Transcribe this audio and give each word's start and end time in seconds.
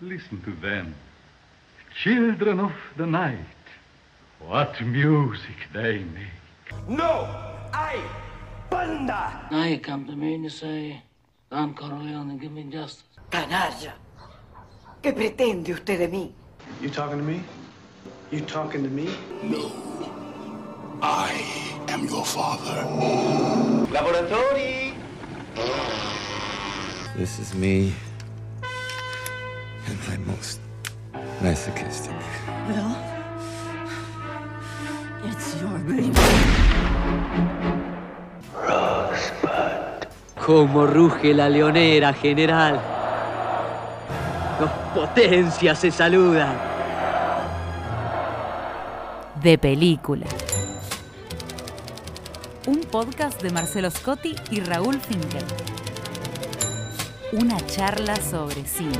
Listen 0.00 0.40
to 0.42 0.52
them. 0.52 0.94
Children 2.04 2.60
of 2.60 2.72
the 2.96 3.06
night. 3.06 3.38
What 4.38 4.80
music 4.80 5.56
they 5.72 5.98
make. 5.98 6.88
No! 6.88 7.26
I, 7.72 8.00
Banda! 8.70 9.48
Now 9.50 9.64
you 9.64 9.80
come 9.80 10.06
to 10.06 10.14
me 10.14 10.34
and 10.34 10.44
you 10.44 10.50
say, 10.50 11.02
Don 11.50 11.74
Corleone, 11.74 12.38
give 12.38 12.52
me 12.52 12.62
justice. 12.70 13.02
Canalla. 13.30 13.92
¿Qué 15.02 15.12
pretende 15.12 15.72
usted 15.72 15.98
de 15.98 16.08
mí? 16.08 16.32
You 16.80 16.90
talking 16.90 17.18
to 17.18 17.24
me? 17.24 17.42
You 18.30 18.40
talking 18.42 18.84
to 18.84 18.90
me? 18.90 19.08
No. 19.42 19.72
I 21.02 21.84
am 21.88 22.06
your 22.06 22.24
father. 22.24 22.84
Laboratori! 23.90 24.94
This 27.16 27.40
is 27.40 27.52
me 27.54 27.92
my 30.06 30.16
most 30.18 30.60
masochistic. 31.40 32.14
Well, 32.68 32.96
it's 35.24 35.60
your 35.60 35.78
baby. 35.86 36.12
Cómo 40.44 40.86
ruge 40.86 41.34
la 41.34 41.48
leonera, 41.48 42.12
general. 42.14 42.80
Dos 44.58 44.70
potencias 44.94 45.78
se 45.78 45.90
saludan. 45.90 46.56
De 49.42 49.58
película. 49.58 50.26
Un 52.66 52.80
podcast 52.80 53.42
de 53.42 53.50
Marcelo 53.50 53.90
Scotti 53.90 54.34
y 54.50 54.60
Raúl 54.60 55.00
Finkel. 55.00 55.44
Una 57.32 57.58
charla 57.66 58.16
sobre 58.16 58.64
cine. 58.64 58.98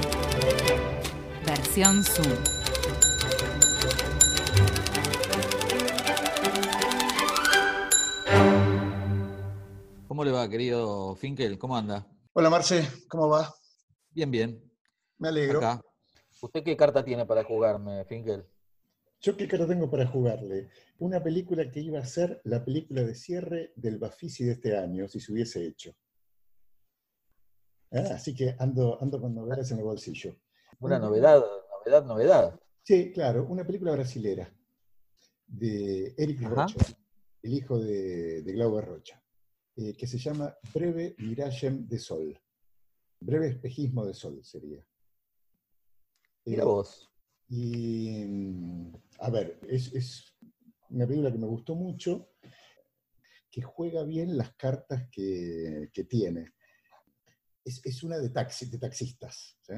Zoom. 1.79 2.27
¿Cómo 10.09 10.25
le 10.25 10.33
va, 10.33 10.49
querido 10.49 11.15
Finkel? 11.15 11.57
¿Cómo 11.57 11.77
anda? 11.77 12.05
Hola 12.33 12.51
Marce, 12.51 12.85
¿cómo 13.09 13.29
va? 13.29 13.55
Bien, 14.11 14.29
bien. 14.29 14.61
Me 15.19 15.29
alegro. 15.29 15.59
Acá. 15.59 15.81
¿Usted 16.43 16.65
qué 16.65 16.77
carta 16.77 17.05
tiene 17.05 17.25
para 17.27 17.45
jugarme, 17.45 18.05
Finkel? 18.07 18.45
Yo 19.21 19.37
qué 19.37 19.47
carta 19.47 19.69
tengo 19.69 19.89
para 19.89 20.09
jugarle. 20.09 20.71
Una 20.99 21.23
película 21.23 21.71
que 21.71 21.79
iba 21.79 22.01
a 22.01 22.05
ser 22.05 22.41
la 22.43 22.65
película 22.65 23.05
de 23.05 23.15
cierre 23.15 23.73
del 23.77 23.99
Bafisi 23.99 24.45
de 24.45 24.53
este 24.53 24.77
año, 24.77 25.07
si 25.07 25.21
se 25.21 25.33
hubiese 25.33 25.65
hecho. 25.65 25.95
Ah, 27.93 28.15
así 28.15 28.35
que 28.35 28.57
ando, 28.59 29.01
ando 29.01 29.21
con 29.21 29.33
novedades 29.33 29.71
en 29.71 29.79
el 29.79 29.85
bolsillo. 29.85 30.35
Una 30.81 30.99
novedad, 30.99 31.45
novedad, 31.85 32.05
novedad. 32.05 32.61
Sí, 32.83 33.13
claro, 33.13 33.45
una 33.47 33.65
película 33.67 33.93
brasilera 33.93 34.51
de 35.47 36.15
Eric 36.17 36.43
Ajá. 36.45 36.55
Rocha, 36.67 36.87
el 37.43 37.53
hijo 37.55 37.79
de, 37.79 38.43
de 38.43 38.53
Glauber 38.53 38.85
Rocha, 38.85 39.23
eh, 39.77 39.95
que 39.97 40.07
se 40.07 40.19
llama 40.19 40.55
Breve 40.75 41.15
Miragem 41.19 41.87
de 41.87 41.99
Sol. 41.99 42.39
Breve 43.21 43.49
espejismo 43.49 44.07
de 44.07 44.15
sol 44.15 44.45
sería. 44.45 44.85
Mira 46.45 46.63
Eh, 46.63 46.67
vos. 46.67 47.11
Y, 47.49 48.25
mm, 48.27 48.93
a 49.21 49.31
ver, 49.31 49.59
es, 49.69 49.93
es 49.95 50.37
una 50.91 51.07
película 51.07 51.33
que 51.33 51.39
me 51.39 51.47
gustó 51.47 51.75
mucho, 51.75 52.31
que 53.51 53.63
juega 53.63 54.05
bien 54.05 54.37
las 54.37 54.55
cartas 54.55 55.09
que, 55.11 55.91
que 55.93 56.05
tiene. 56.05 56.53
Es, 57.65 57.85
es 57.85 58.03
una 58.03 58.19
de, 58.19 58.31
taxi, 58.31 58.67
de 58.71 58.79
taxistas, 58.79 59.59
¿sí? 59.63 59.75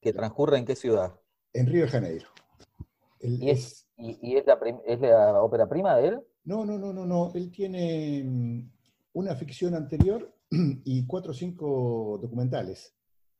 ¿Que 0.00 0.12
transcurre 0.12 0.58
en 0.58 0.64
qué 0.64 0.74
ciudad? 0.76 1.20
En 1.52 1.66
Río 1.66 1.82
de 1.82 1.88
Janeiro. 1.88 2.28
¿Y 3.20 3.50
es, 3.50 3.86
y, 3.96 4.18
y 4.22 4.36
es, 4.36 4.46
la, 4.46 4.58
es 4.86 5.00
la 5.00 5.42
ópera 5.42 5.68
prima 5.68 5.96
de 5.96 6.08
él? 6.08 6.20
no, 6.44 6.64
no, 6.64 6.78
no, 6.78 6.92
no, 6.92 7.04
no. 7.04 7.32
Él 7.34 7.50
tiene 7.50 8.22
mm, 8.24 8.70
una 9.14 9.34
ficción 9.36 9.74
anterior 9.74 10.32
y 10.50 11.06
cuatro 11.06 11.32
o 11.32 11.34
cinco 11.34 12.18
documentales. 12.22 12.94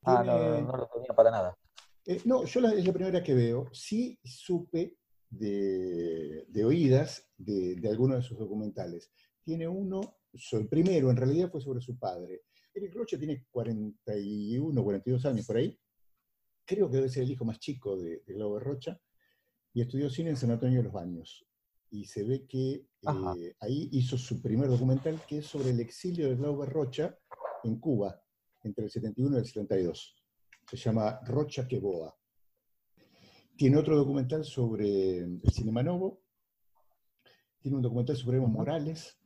Ah, 0.05 0.23
no, 0.25 0.39
no, 0.39 0.61
no 0.63 0.77
lo 0.77 0.89
tenía 0.93 1.15
para 1.15 1.31
nada. 1.31 1.57
Eh, 2.07 2.21
no, 2.25 2.45
yo 2.45 2.61
la- 2.61 2.73
es 2.73 2.85
la 2.85 2.93
primera 2.93 3.23
que 3.23 3.35
veo. 3.35 3.69
Sí 3.73 4.19
supe 4.25 4.97
de, 5.31 6.45
de 6.49 6.65
oídas 6.65 7.29
de, 7.37 7.77
de 7.77 7.89
algunos 7.89 8.17
de 8.19 8.23
sus 8.23 8.39
documentales. 8.39 9.11
Tiene 9.45 9.69
uno, 9.69 10.01
el 10.53 10.69
primero 10.69 11.11
en 11.11 11.17
realidad 11.17 11.51
fue 11.51 11.61
sobre 11.61 11.81
su 11.81 11.99
padre. 11.99 12.43
Eric 12.75 12.95
Rocha 12.95 13.19
tiene 13.19 13.47
41, 13.51 14.85
42 14.85 15.27
años 15.27 15.47
por 15.47 15.57
ahí. 15.57 15.79
Creo 16.69 16.91
que 16.91 16.97
debe 16.99 17.09
ser 17.09 17.23
el 17.23 17.31
hijo 17.31 17.47
más 17.47 17.59
chico 17.59 17.97
de, 17.97 18.23
de 18.27 18.35
Glauber 18.35 18.63
Rocha. 18.63 19.01
Y 19.73 19.81
estudió 19.81 20.11
cine 20.11 20.31
en 20.31 20.37
San 20.37 20.51
Antonio 20.51 20.79
de 20.79 20.85
los 20.85 20.93
Baños. 20.93 21.47
Y 21.91 22.05
se 22.05 22.23
ve 22.25 22.47
que 22.47 22.73
eh, 22.73 23.55
ahí 23.61 23.89
hizo 23.93 24.19
su 24.19 24.43
primer 24.43 24.69
documental, 24.69 25.21
que 25.27 25.39
es 25.39 25.47
sobre 25.47 25.71
el 25.71 25.81
exilio 25.81 26.29
de 26.29 26.37
Glauber 26.37 26.69
Rocha 26.69 27.19
en 27.65 27.81
Cuba, 27.81 28.23
entre 28.63 28.85
el 28.85 28.91
71 28.91 29.37
y 29.37 29.39
el 29.39 29.47
72 29.47 30.19
se 30.69 30.77
llama 30.77 31.21
Rocha 31.25 31.67
Queboa. 31.67 32.15
Tiene 33.57 33.79
otro 33.79 33.97
documental 33.97 34.45
sobre 34.45 35.19
el 35.19 35.43
Cinema 35.51 35.83
Novo, 35.83 36.23
tiene 37.61 37.77
un 37.77 37.83
documental 37.83 38.17
sobre 38.17 38.37
Evo 38.37 38.49
Morales, 38.49 39.19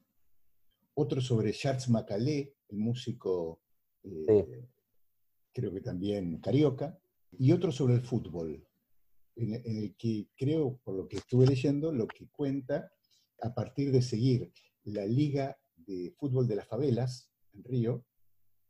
otro 0.94 1.20
sobre 1.20 1.53
Charles 1.53 1.88
Macalé, 1.91 2.54
el 2.69 2.78
músico, 2.78 3.60
eh, 4.04 4.69
creo 5.53 5.72
que 5.72 5.80
también 5.80 6.41
carioca, 6.41 6.98
y 7.38 7.53
otro 7.53 7.72
sobre 7.72 7.94
el 7.94 8.03
fútbol, 8.03 8.66
en, 9.37 9.54
en 9.54 9.76
el 9.78 9.97
que 9.97 10.28
creo, 10.37 10.78
por 10.84 10.94
lo 10.97 11.09
que 11.09 11.16
estuve 11.16 11.47
leyendo, 11.47 11.93
lo 11.93 12.06
que 12.06 12.28
cuenta 12.28 12.93
a 13.41 13.54
partir 13.54 13.91
de 13.91 14.03
seguir 14.03 14.53
la 14.84 15.06
Liga 15.06 15.56
de 15.76 16.15
Fútbol 16.19 16.47
de 16.47 16.56
las 16.56 16.66
Favelas 16.69 17.31
en 17.54 17.65
Río, 17.65 18.04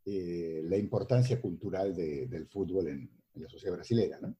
eh, 0.04 0.62
la 0.64 0.76
importancia 0.76 1.40
cultural 1.40 1.94
de- 1.94 2.26
del 2.26 2.46
fútbol 2.48 2.88
en, 2.88 3.10
en 3.34 3.42
la 3.42 3.48
sociedad 3.48 3.74
brasileña. 3.76 4.18
¿no? 4.20 4.36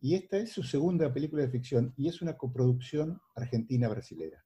Y 0.00 0.14
esta 0.14 0.38
es 0.38 0.50
su 0.50 0.62
segunda 0.62 1.12
película 1.12 1.42
de 1.42 1.50
ficción 1.50 1.92
y 1.96 2.08
es 2.08 2.22
una 2.22 2.36
coproducción 2.36 3.20
argentina-brasilera. 3.34 4.44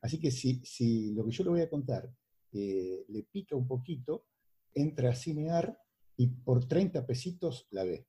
Así 0.00 0.18
que 0.20 0.30
si, 0.30 0.60
si 0.64 1.12
lo 1.14 1.24
que 1.24 1.30
yo 1.32 1.44
le 1.44 1.50
voy 1.50 1.60
a 1.60 1.70
contar 1.70 2.10
eh, 2.52 3.04
le 3.08 3.22
pica 3.24 3.56
un 3.56 3.66
poquito, 3.66 4.26
entra 4.74 5.10
a 5.10 5.14
Cinear 5.14 5.78
y 6.16 6.28
por 6.28 6.66
30 6.66 7.06
pesitos 7.06 7.66
la 7.70 7.84
ve. 7.84 8.06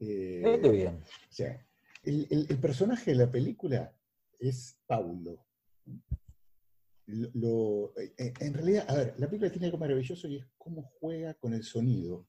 Eh, 0.00 0.58
bien. 0.70 0.96
o 0.96 1.32
sea, 1.32 1.66
el, 2.04 2.26
el- 2.30 2.46
el 2.48 2.58
personaje 2.58 3.10
de 3.12 3.16
la 3.16 3.30
película 3.30 3.94
es 4.38 4.78
Paulo. 4.86 5.44
Lo- 7.06 7.30
lo- 7.34 7.98
eh, 7.98 8.32
en 8.40 8.54
realidad, 8.54 8.84
a 8.88 8.94
ver, 8.96 9.14
la 9.18 9.26
película 9.26 9.50
tiene 9.50 9.66
algo 9.66 9.78
maravilloso 9.78 10.28
y 10.28 10.36
es 10.36 10.46
cómo 10.58 10.82
juega 11.00 11.34
con 11.34 11.54
el 11.54 11.62
sonido 11.64 12.26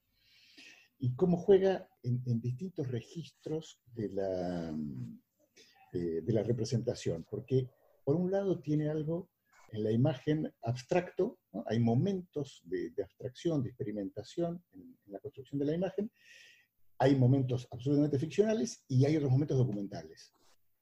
y 1.00 1.14
cómo 1.16 1.38
juega 1.38 1.88
en, 2.04 2.22
en 2.26 2.40
distintos 2.42 2.88
registros 2.88 3.82
de 3.94 4.10
la, 4.10 4.74
de 5.94 6.34
la 6.34 6.44
representación. 6.44 7.26
Porque, 7.30 7.70
por 8.04 8.16
un 8.16 8.32
lado, 8.32 8.60
tiene 8.62 8.90
algo 8.90 9.30
en 9.72 9.84
la 9.84 9.92
imagen 9.92 10.52
abstracto, 10.64 11.40
¿no? 11.54 11.64
hay 11.68 11.80
momentos 11.80 12.62
de, 12.66 12.90
de 12.92 13.04
abstracción, 13.04 13.62
de 13.62 13.70
experimentación 13.70 14.64
en, 14.74 14.82
en 15.06 15.12
la 15.14 15.20
construcción 15.20 15.60
de 15.60 15.66
la 15.66 15.76
imagen, 15.76 16.12
hay 17.00 17.16
momentos 17.16 17.68
absolutamente 17.72 18.20
ficcionales 18.20 18.84
y 18.88 19.06
hay 19.06 19.16
otros 19.18 19.32
momentos 19.32 19.58
documentales. 19.58 20.34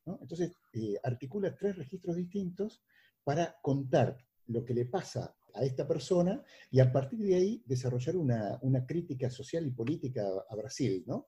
¿no? 0.05 0.17
Entonces, 0.21 0.57
eh, 0.73 0.95
articula 1.03 1.55
tres 1.55 1.75
registros 1.77 2.15
distintos 2.15 2.83
para 3.23 3.57
contar 3.61 4.17
lo 4.47 4.65
que 4.65 4.73
le 4.73 4.85
pasa 4.85 5.35
a 5.53 5.63
esta 5.63 5.87
persona 5.87 6.43
y 6.71 6.79
a 6.79 6.91
partir 6.91 7.19
de 7.19 7.35
ahí 7.35 7.63
desarrollar 7.65 8.15
una, 8.17 8.57
una 8.61 8.85
crítica 8.85 9.29
social 9.29 9.65
y 9.67 9.71
política 9.71 10.23
a, 10.27 10.53
a 10.53 10.55
Brasil. 10.55 11.03
¿no? 11.05 11.27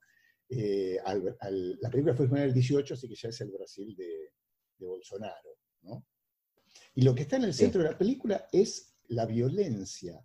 Eh, 0.49 0.97
al- 1.05 1.35
al- 1.40 1.78
la 1.81 1.90
película 1.90 2.16
fue 2.16 2.25
en 2.25 2.37
el 2.37 2.53
18, 2.53 2.93
así 2.93 3.08
que 3.08 3.16
ya 3.16 3.29
es 3.29 3.41
el 3.41 3.52
Brasil 3.52 3.96
de, 3.96 4.31
de 4.78 4.85
Bolsonaro. 4.87 5.58
¿no? 5.84 6.05
Y 6.96 7.02
lo 7.03 7.14
que 7.14 7.23
está 7.23 7.35
en 7.35 7.43
el 7.43 7.53
centro 7.53 7.84
de 7.84 7.91
la 7.91 7.97
película 7.97 8.47
es 8.52 8.96
la 9.09 9.25
violencia 9.25 10.19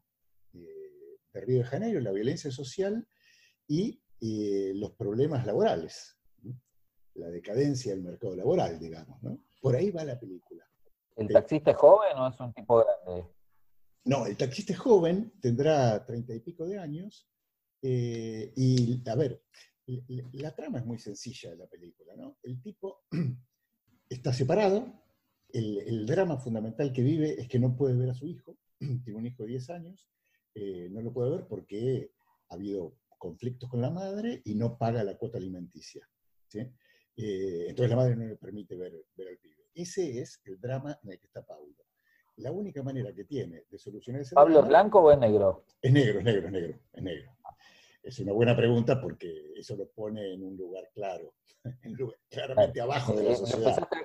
eh, 0.53 1.19
de 1.33 1.41
Río 1.41 1.59
de 1.59 1.65
Janeiro, 1.65 2.01
la 2.01 2.13
violencia 2.13 2.51
social 2.51 3.07
y 3.67 4.01
eh, 4.27 4.73
los 4.75 4.93
problemas 4.93 5.45
laborales, 5.45 6.17
¿no? 6.43 6.59
la 7.17 7.29
decadencia 7.29 7.93
del 7.93 8.03
mercado 8.03 8.35
laboral, 8.35 8.79
digamos. 8.79 9.23
¿no? 9.23 9.39
Por 9.61 9.77
ahí 9.77 9.91
va 9.91 10.03
la 10.03 10.19
película. 10.19 10.65
¿El 11.17 11.29
taxista 11.29 11.73
es 11.73 11.77
joven 11.77 12.17
o 12.17 12.29
es 12.29 12.41
un 12.41 12.55
tipo 12.55 12.83
grande? 12.83 13.29
No, 14.07 14.25
el 14.25 14.35
taxista 14.37 14.73
es 14.73 14.79
joven, 14.79 15.35
tendrá 15.43 16.05
treinta 16.07 16.35
y 16.35 16.41
pico 16.41 16.67
de 16.67 16.79
años, 16.79 17.29
eh, 17.83 18.51
y 18.57 19.07
a 19.09 19.15
ver, 19.15 19.43
la 20.33 20.55
trama 20.55 20.79
es 20.79 20.87
muy 20.87 20.99
sencilla 20.99 21.51
de 21.51 21.57
la 21.57 21.67
película, 21.67 22.17
¿no? 22.17 22.39
El 22.43 22.63
tipo 22.63 23.05
está 24.09 24.33
separado, 24.33 25.05
el, 25.53 25.81
el 25.81 26.07
drama 26.07 26.39
fundamental 26.39 26.95
que 26.95 27.03
vive 27.03 27.39
es 27.39 27.47
que 27.47 27.59
no 27.59 27.77
puede 27.77 27.95
ver 27.95 28.09
a 28.09 28.15
su 28.15 28.27
hijo, 28.27 28.57
tiene 29.05 29.19
un 29.19 29.27
hijo 29.27 29.43
de 29.43 29.51
10 29.51 29.71
años, 29.71 30.09
eh, 30.55 30.89
no 30.91 31.03
lo 31.03 31.13
puede 31.13 31.31
ver 31.31 31.47
porque 31.47 32.13
ha 32.49 32.55
habido 32.55 32.97
conflictos 33.25 33.71
con 33.71 33.81
la 33.81 33.89
madre 33.91 34.43
y 34.45 34.55
no 34.55 34.77
paga 34.77 35.03
la 35.03 35.17
cuota 35.17 35.39
alimenticia. 35.39 36.07
¿sí? 36.47 36.59
Eh, 37.17 37.67
entonces 37.71 37.89
la 37.89 37.97
madre 37.97 38.17
no 38.17 38.27
le 38.27 38.37
permite 38.37 38.77
ver, 38.77 38.93
ver 39.17 39.29
al 39.29 39.39
pibe. 39.39 39.65
Ese 39.75 40.21
es 40.21 40.43
el 40.45 40.61
drama 40.61 40.99
en 41.03 41.13
el 41.13 41.19
que 41.19 41.27
está 41.27 41.43
Paulo. 41.43 41.75
La 42.37 42.53
única 42.53 42.83
manera 42.83 43.15
que 43.15 43.25
tiene 43.25 43.65
de 43.71 43.79
solucionar 43.79 44.21
ese 44.21 44.35
¿Pablo 44.35 44.55
drama... 44.57 44.67
es 44.67 44.69
blanco 44.69 45.01
o 45.01 45.11
es 45.13 45.19
negro? 45.19 45.65
Es 45.81 45.91
negro, 45.93 46.19
es 46.19 46.25
negro, 46.25 46.47
es 46.49 46.53
negro, 46.53 46.79
es 46.93 47.03
negro. 47.03 47.31
Es 48.03 48.19
una 48.19 48.33
buena 48.33 48.55
pregunta 48.55 49.01
porque 49.01 49.53
eso 49.57 49.75
lo 49.75 49.89
pone 49.89 50.35
en 50.35 50.43
un 50.45 50.55
lugar 50.59 50.91
claro, 50.93 51.33
en 51.83 51.93
un 51.93 51.97
lugar 51.97 52.19
claramente 52.29 52.81
abajo 52.83 53.15
de 53.15 53.23
la 53.25 53.31
Eh, 53.31 53.37
sociedad. 53.37 53.63
Lo 53.63 53.69
empezaste, 53.71 53.97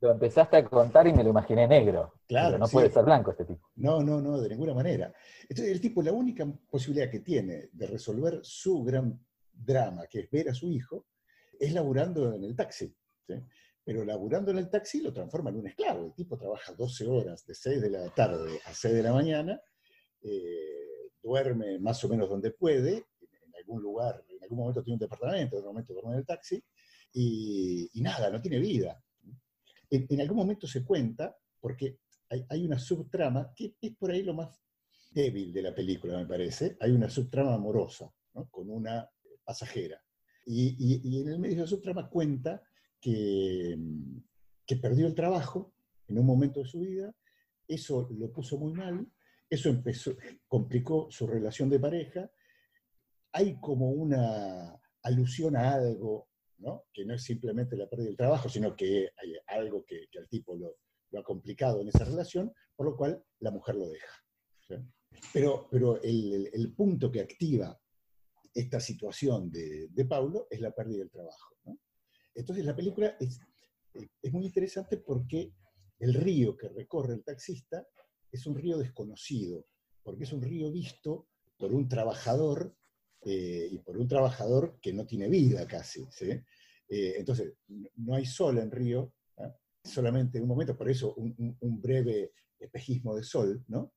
lo 0.00 0.10
empezaste 0.10 0.56
a 0.56 0.64
contar 0.64 1.06
y 1.06 1.12
me 1.12 1.22
lo 1.22 1.30
imaginé 1.30 1.68
negro. 1.68 2.14
Claro, 2.26 2.48
Pero 2.48 2.58
no 2.58 2.66
sí. 2.66 2.72
puede 2.72 2.90
ser 2.90 3.04
blanco 3.04 3.30
este 3.30 3.44
tipo. 3.44 3.69
No, 3.80 4.02
no, 4.02 4.20
no, 4.20 4.38
de 4.38 4.50
ninguna 4.50 4.74
manera. 4.74 5.12
Entonces, 5.42 5.72
el 5.72 5.80
tipo, 5.80 6.02
la 6.02 6.12
única 6.12 6.46
posibilidad 6.70 7.10
que 7.10 7.20
tiene 7.20 7.70
de 7.72 7.86
resolver 7.86 8.40
su 8.42 8.82
gran 8.84 9.18
drama, 9.50 10.06
que 10.06 10.20
es 10.20 10.30
ver 10.30 10.50
a 10.50 10.54
su 10.54 10.70
hijo, 10.70 11.06
es 11.58 11.72
laburando 11.72 12.34
en 12.34 12.44
el 12.44 12.54
taxi. 12.54 12.94
Pero 13.82 14.04
laburando 14.04 14.50
en 14.50 14.58
el 14.58 14.68
taxi 14.68 15.00
lo 15.00 15.14
transforma 15.14 15.48
en 15.48 15.56
un 15.56 15.66
esclavo. 15.68 16.04
El 16.04 16.14
tipo 16.14 16.36
trabaja 16.36 16.74
12 16.74 17.06
horas, 17.06 17.46
de 17.46 17.54
6 17.54 17.80
de 17.80 17.90
la 17.90 18.10
tarde 18.10 18.60
a 18.66 18.74
6 18.74 18.94
de 18.94 19.02
la 19.02 19.14
mañana, 19.14 19.60
eh, 20.20 21.10
duerme 21.22 21.78
más 21.78 22.04
o 22.04 22.08
menos 22.10 22.28
donde 22.28 22.50
puede, 22.50 23.06
en 23.20 23.54
algún 23.56 23.80
lugar, 23.80 24.22
en 24.28 24.42
algún 24.42 24.58
momento 24.58 24.82
tiene 24.82 24.96
un 24.96 25.00
departamento, 25.00 25.56
en 25.56 25.60
otro 25.60 25.72
momento 25.72 25.94
duerme 25.94 26.12
en 26.12 26.18
el 26.18 26.26
taxi, 26.26 26.62
y, 27.14 27.90
nada, 27.94 28.30
no 28.30 28.42
tiene 28.42 28.58
vida. 28.58 29.02
En 29.88 30.20
algún 30.20 30.36
momento 30.36 30.66
se 30.66 30.84
cuenta, 30.84 31.34
porque 31.58 31.98
hay, 32.30 32.64
una 32.64 32.78
subtrama, 32.78 33.52
que 33.54 33.74
es 33.80 33.96
por 33.96 34.10
ahí 34.10 34.22
lo 34.22 34.34
más 34.34 34.60
débil 35.10 35.52
de 35.52 35.62
la 35.62 35.74
película, 35.74 36.16
me 36.16 36.26
parece. 36.26 36.76
Hay 36.80 36.92
una 36.92 37.08
subtrama 37.08 37.54
amorosa, 37.54 38.12
con 38.50 38.70
una 38.70 39.08
pasajera. 39.44 40.00
Y, 40.46 41.20
en 41.20 41.28
el 41.28 41.38
medio 41.38 41.56
de 41.56 41.62
la 41.62 41.66
subtrama 41.66 42.08
cuenta 42.08 42.62
que, 43.00 43.76
que 44.64 44.76
perdió 44.76 45.06
el 45.06 45.14
trabajo 45.14 45.72
en 46.06 46.18
un 46.18 46.26
momento 46.26 46.60
de 46.60 46.66
su 46.66 46.80
vida, 46.80 47.12
eso 47.66 48.08
lo 48.10 48.32
puso 48.32 48.58
muy 48.58 48.72
mal, 48.72 49.06
eso 49.48 49.82
complicó 50.46 51.08
su 51.10 51.26
relación 51.26 51.68
de 51.68 51.80
pareja, 51.80 52.30
hay 53.32 53.58
como 53.60 53.90
una 53.90 54.80
alusión 55.02 55.56
a 55.56 55.74
algo, 55.74 56.28
¿no? 56.58 56.84
que 56.92 57.04
no 57.04 57.14
es 57.14 57.22
simplemente 57.22 57.76
la 57.76 57.88
pérdida 57.88 58.08
del 58.08 58.16
trabajo, 58.16 58.48
sino 58.48 58.76
que 58.76 59.10
hay 59.16 59.34
algo 59.46 59.84
que, 59.84 60.08
que 60.10 60.18
al 60.18 60.28
tipo 60.28 60.56
lo, 60.56 60.76
lo 61.10 61.20
ha 61.20 61.24
complicado 61.24 61.80
en 61.80 61.88
esa 61.88 62.04
relación, 62.04 62.52
por 62.76 62.86
lo 62.86 62.96
cual 62.96 63.22
la 63.40 63.50
mujer 63.50 63.76
lo 63.76 63.88
deja. 63.88 64.24
Pero, 65.32 65.68
pero 65.70 66.00
el, 66.02 66.72
punto 66.76 67.10
que 67.10 67.20
activa 67.20 67.78
esta 68.54 68.80
situación 68.80 69.50
de, 69.50 69.88
de 69.88 70.04
Paulo 70.04 70.46
es 70.48 70.60
la 70.60 70.70
pérdida 70.72 70.98
del 70.98 71.10
trabajo. 71.10 71.56
Entonces 72.34 72.64
la 72.64 72.76
película 72.76 73.16
es, 73.18 73.40
es 74.22 74.32
muy 74.32 74.46
interesante 74.46 74.98
porque 74.98 75.52
el 75.98 76.14
río 76.14 76.56
que 76.56 76.68
recorre 76.68 77.14
el 77.14 77.24
taxista 77.24 77.86
es 78.30 78.46
un 78.46 78.54
río 78.54 78.78
desconocido, 78.78 79.66
porque 80.02 80.24
es 80.24 80.32
un 80.32 80.42
río 80.42 80.70
visto 80.70 81.28
por 81.58 81.72
un 81.72 81.88
trabajador 81.88 82.74
eh, 83.22 83.68
y 83.70 83.78
por 83.78 83.98
un 83.98 84.08
trabajador 84.08 84.78
que 84.80 84.92
no 84.92 85.06
tiene 85.06 85.28
vida 85.28 85.66
casi. 85.66 86.06
Eh, 86.88 87.14
entonces, 87.18 87.52
no- 87.68 88.14
hay 88.14 88.24
sol 88.24 88.58
en 88.58 88.70
Río. 88.70 89.12
Solamente 89.82 90.40
un 90.40 90.48
momento, 90.48 90.76
por 90.76 90.88
eso 90.90 91.14
un, 91.14 91.34
un- 91.38 91.56
un 91.60 91.80
breve 91.80 92.32
espejismo 92.58 93.14
de 93.16 93.22
sol, 93.22 93.64
¿no? 93.68 93.92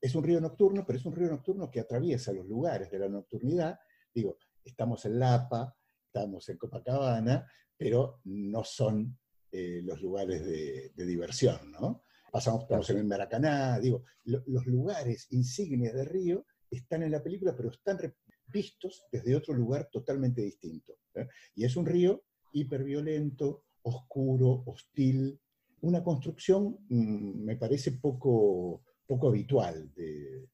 Es 0.00 0.14
un 0.14 0.22
río 0.24 0.40
nocturno, 0.40 0.84
pero 0.86 0.98
es 0.98 1.04
un 1.06 1.14
río 1.14 1.28
nocturno 1.28 1.70
que 1.70 1.80
atraviesa 1.80 2.32
los 2.32 2.46
lugares 2.46 2.90
de 2.90 2.98
la 3.00 3.08
nocturnidad. 3.08 3.78
Digo, 4.14 4.38
estamos 4.64 5.04
en 5.06 5.18
Lapa, 5.18 5.76
estamos 6.06 6.48
en 6.48 6.56
Copacabana, 6.56 7.46
pero 7.76 8.20
no 8.24 8.62
son 8.64 9.18
eh, 9.50 9.80
los 9.82 10.00
lugares 10.00 10.44
de, 10.46 10.92
de 10.94 11.04
diversión, 11.06 11.72
¿no? 11.72 12.04
Pasamos, 12.30 12.62
estamos 12.62 12.88
en 12.90 12.98
el 12.98 13.04
Maracaná, 13.04 13.78
digo, 13.80 14.04
lo- 14.24 14.42
los 14.46 14.66
lugares 14.66 15.26
insignes 15.30 15.94
de 15.94 16.04
Río 16.04 16.46
están 16.70 17.02
en 17.02 17.10
la 17.10 17.22
película, 17.22 17.56
pero 17.56 17.70
están 17.70 17.98
vistos 18.46 19.04
desde 19.10 19.34
otro 19.34 19.54
lugar 19.54 19.88
totalmente 19.90 20.42
distinto. 20.42 20.98
¿eh? 21.14 21.26
Y 21.54 21.64
es 21.64 21.74
un 21.76 21.86
río 21.86 22.24
hiperviolento, 22.52 23.64
oscuro, 23.82 24.62
hostil, 24.66 25.38
una 25.82 26.02
construcción, 26.02 26.78
mm, 26.88 27.44
me 27.44 27.56
parece, 27.56 27.92
poco, 27.92 28.82
poco 29.06 29.28
habitual 29.28 29.92
de, 29.94 30.48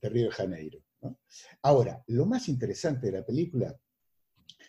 de 0.00 0.08
Río 0.08 0.26
de 0.26 0.32
Janeiro. 0.32 0.82
Ahora, 1.62 2.02
lo 2.08 2.26
más 2.26 2.48
interesante 2.48 3.06
de 3.06 3.18
la 3.18 3.24
película, 3.24 3.78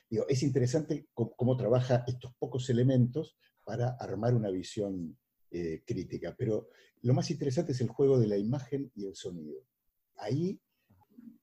digo, 0.10 0.26
es 0.28 0.44
interesante 0.44 1.08
cómo, 1.14 1.58
trabaja 1.58 2.04
estos 2.08 2.34
pocos 2.38 2.70
elementos 2.70 3.38
para 3.66 3.96
armar 4.00 4.34
una 4.34 4.50
visión 4.50 5.18
eh, 5.52 5.84
crítica, 5.86 6.36
pero 6.38 6.70
lo 7.02 7.14
más 7.14 7.32
interesante 7.32 7.72
es 7.72 7.82
el 7.82 7.90
juego 7.90 8.20
de 8.20 8.28
la 8.28 8.38
imagen 8.38 8.92
y 8.96 9.06
el 9.06 9.16
sonido. 9.16 9.66
Ahí 10.18 10.60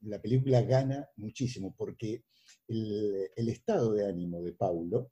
la 0.02 0.20
película 0.20 0.62
gana 0.62 1.08
muchísimo, 1.16 1.74
porque 1.76 2.24
el, 2.68 3.48
estado 3.48 3.92
de 3.92 4.06
ánimo 4.06 4.42
de 4.42 4.52
Paulo, 4.52 5.10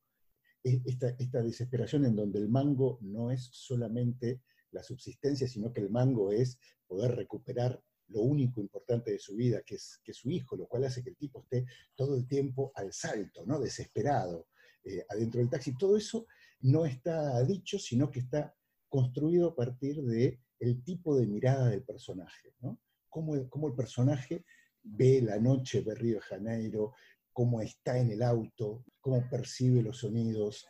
esta, 0.65 1.11
esta 1.19 1.43
desesperación 1.43 2.07
en 2.07 2.17
donde 2.17 2.39
el 2.39 2.49
mango 2.49 2.99
no 3.03 3.31
es 3.31 3.51
solamente 3.53 4.41
la 4.71 4.83
subsistencia, 4.83 5.47
sino 5.47 5.73
que 5.73 5.81
el 5.81 5.91
mango 5.91 6.33
es 6.33 6.59
poder 6.87 7.15
recuperar 7.15 7.81
lo 8.09 8.21
único 8.21 8.61
importante 8.61 9.13
de 9.13 9.19
su 9.19 9.37
vida, 9.37 9.63
que 9.63 9.77
es, 9.77 10.01
que 10.03 10.13
su 10.13 10.31
hijo, 10.31 10.57
lo 10.57 10.67
cual 10.67 10.85
hace 10.85 11.03
que 11.03 11.11
el 11.11 11.17
tipo 11.17 11.43
esté 11.43 11.67
todo 11.95 12.17
el 12.17 12.27
tiempo 12.27 12.73
al 12.75 12.93
salto, 12.93 13.45
¿no? 13.47 13.61
desesperado, 13.61 14.49
eh, 14.85 15.05
adentro 15.09 15.41
del 15.41 15.51
taxi. 15.51 15.77
Todo 15.77 15.97
eso 15.97 16.27
no 16.61 16.85
está 16.85 17.43
dicho, 17.45 17.79
sino 17.79 18.11
que 18.11 18.21
está 18.21 18.55
construido 18.89 19.51
a 19.51 19.57
partir 19.57 20.03
de 20.03 20.41
el 20.61 20.83
tipo 20.83 21.17
de 21.17 21.27
mirada 21.27 21.69
del 21.69 21.83
personaje, 21.83 22.55
¿no? 22.61 22.81
Cómo 23.09 23.35
el, 23.35 23.49
cómo 23.49 23.69
el 23.69 23.75
personaje 23.75 24.45
ve 24.83 25.21
la 25.23 25.39
noche, 25.39 25.81
ve 25.81 25.95
Río 25.95 26.17
de 26.17 26.21
Janeiro, 26.21 26.93
cómo 27.35 27.61
está 27.61 27.99
en 27.99 28.11
el 28.13 28.23
auto, 28.23 28.85
cómo 29.01 29.29
percibe 29.29 29.83
los 29.83 29.99
sonidos. 29.99 30.67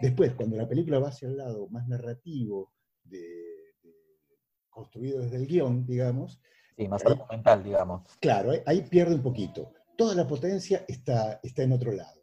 Después, 0.00 0.34
cuando 0.34 0.56
la 0.56 0.68
película 0.68 1.00
va 1.00 1.08
hacia 1.08 1.26
el 1.28 1.36
lado 1.36 1.66
más 1.68 1.88
narrativo, 1.88 2.72
de, 3.02 3.18
de- 3.82 3.94
construido 4.70 5.20
desde 5.20 5.36
el 5.36 5.46
guion, 5.46 5.84
digamos, 5.86 6.40
Sí, 6.76 6.86
más 6.88 7.04
ahí- 7.04 7.12
argumental, 7.12 7.62
digamos. 7.64 8.02
claro, 8.20 8.50
ahí, 8.52 8.60
ahí 8.66 8.82
pierde 8.88 9.14
un 9.16 9.22
poquito. 9.22 9.72
Toda 9.96 10.14
la 10.14 10.26
potencia 10.26 10.84
está, 10.88 11.40
está 11.42 11.62
en 11.62 11.72
otro 11.72 11.92
lado. 11.92 12.20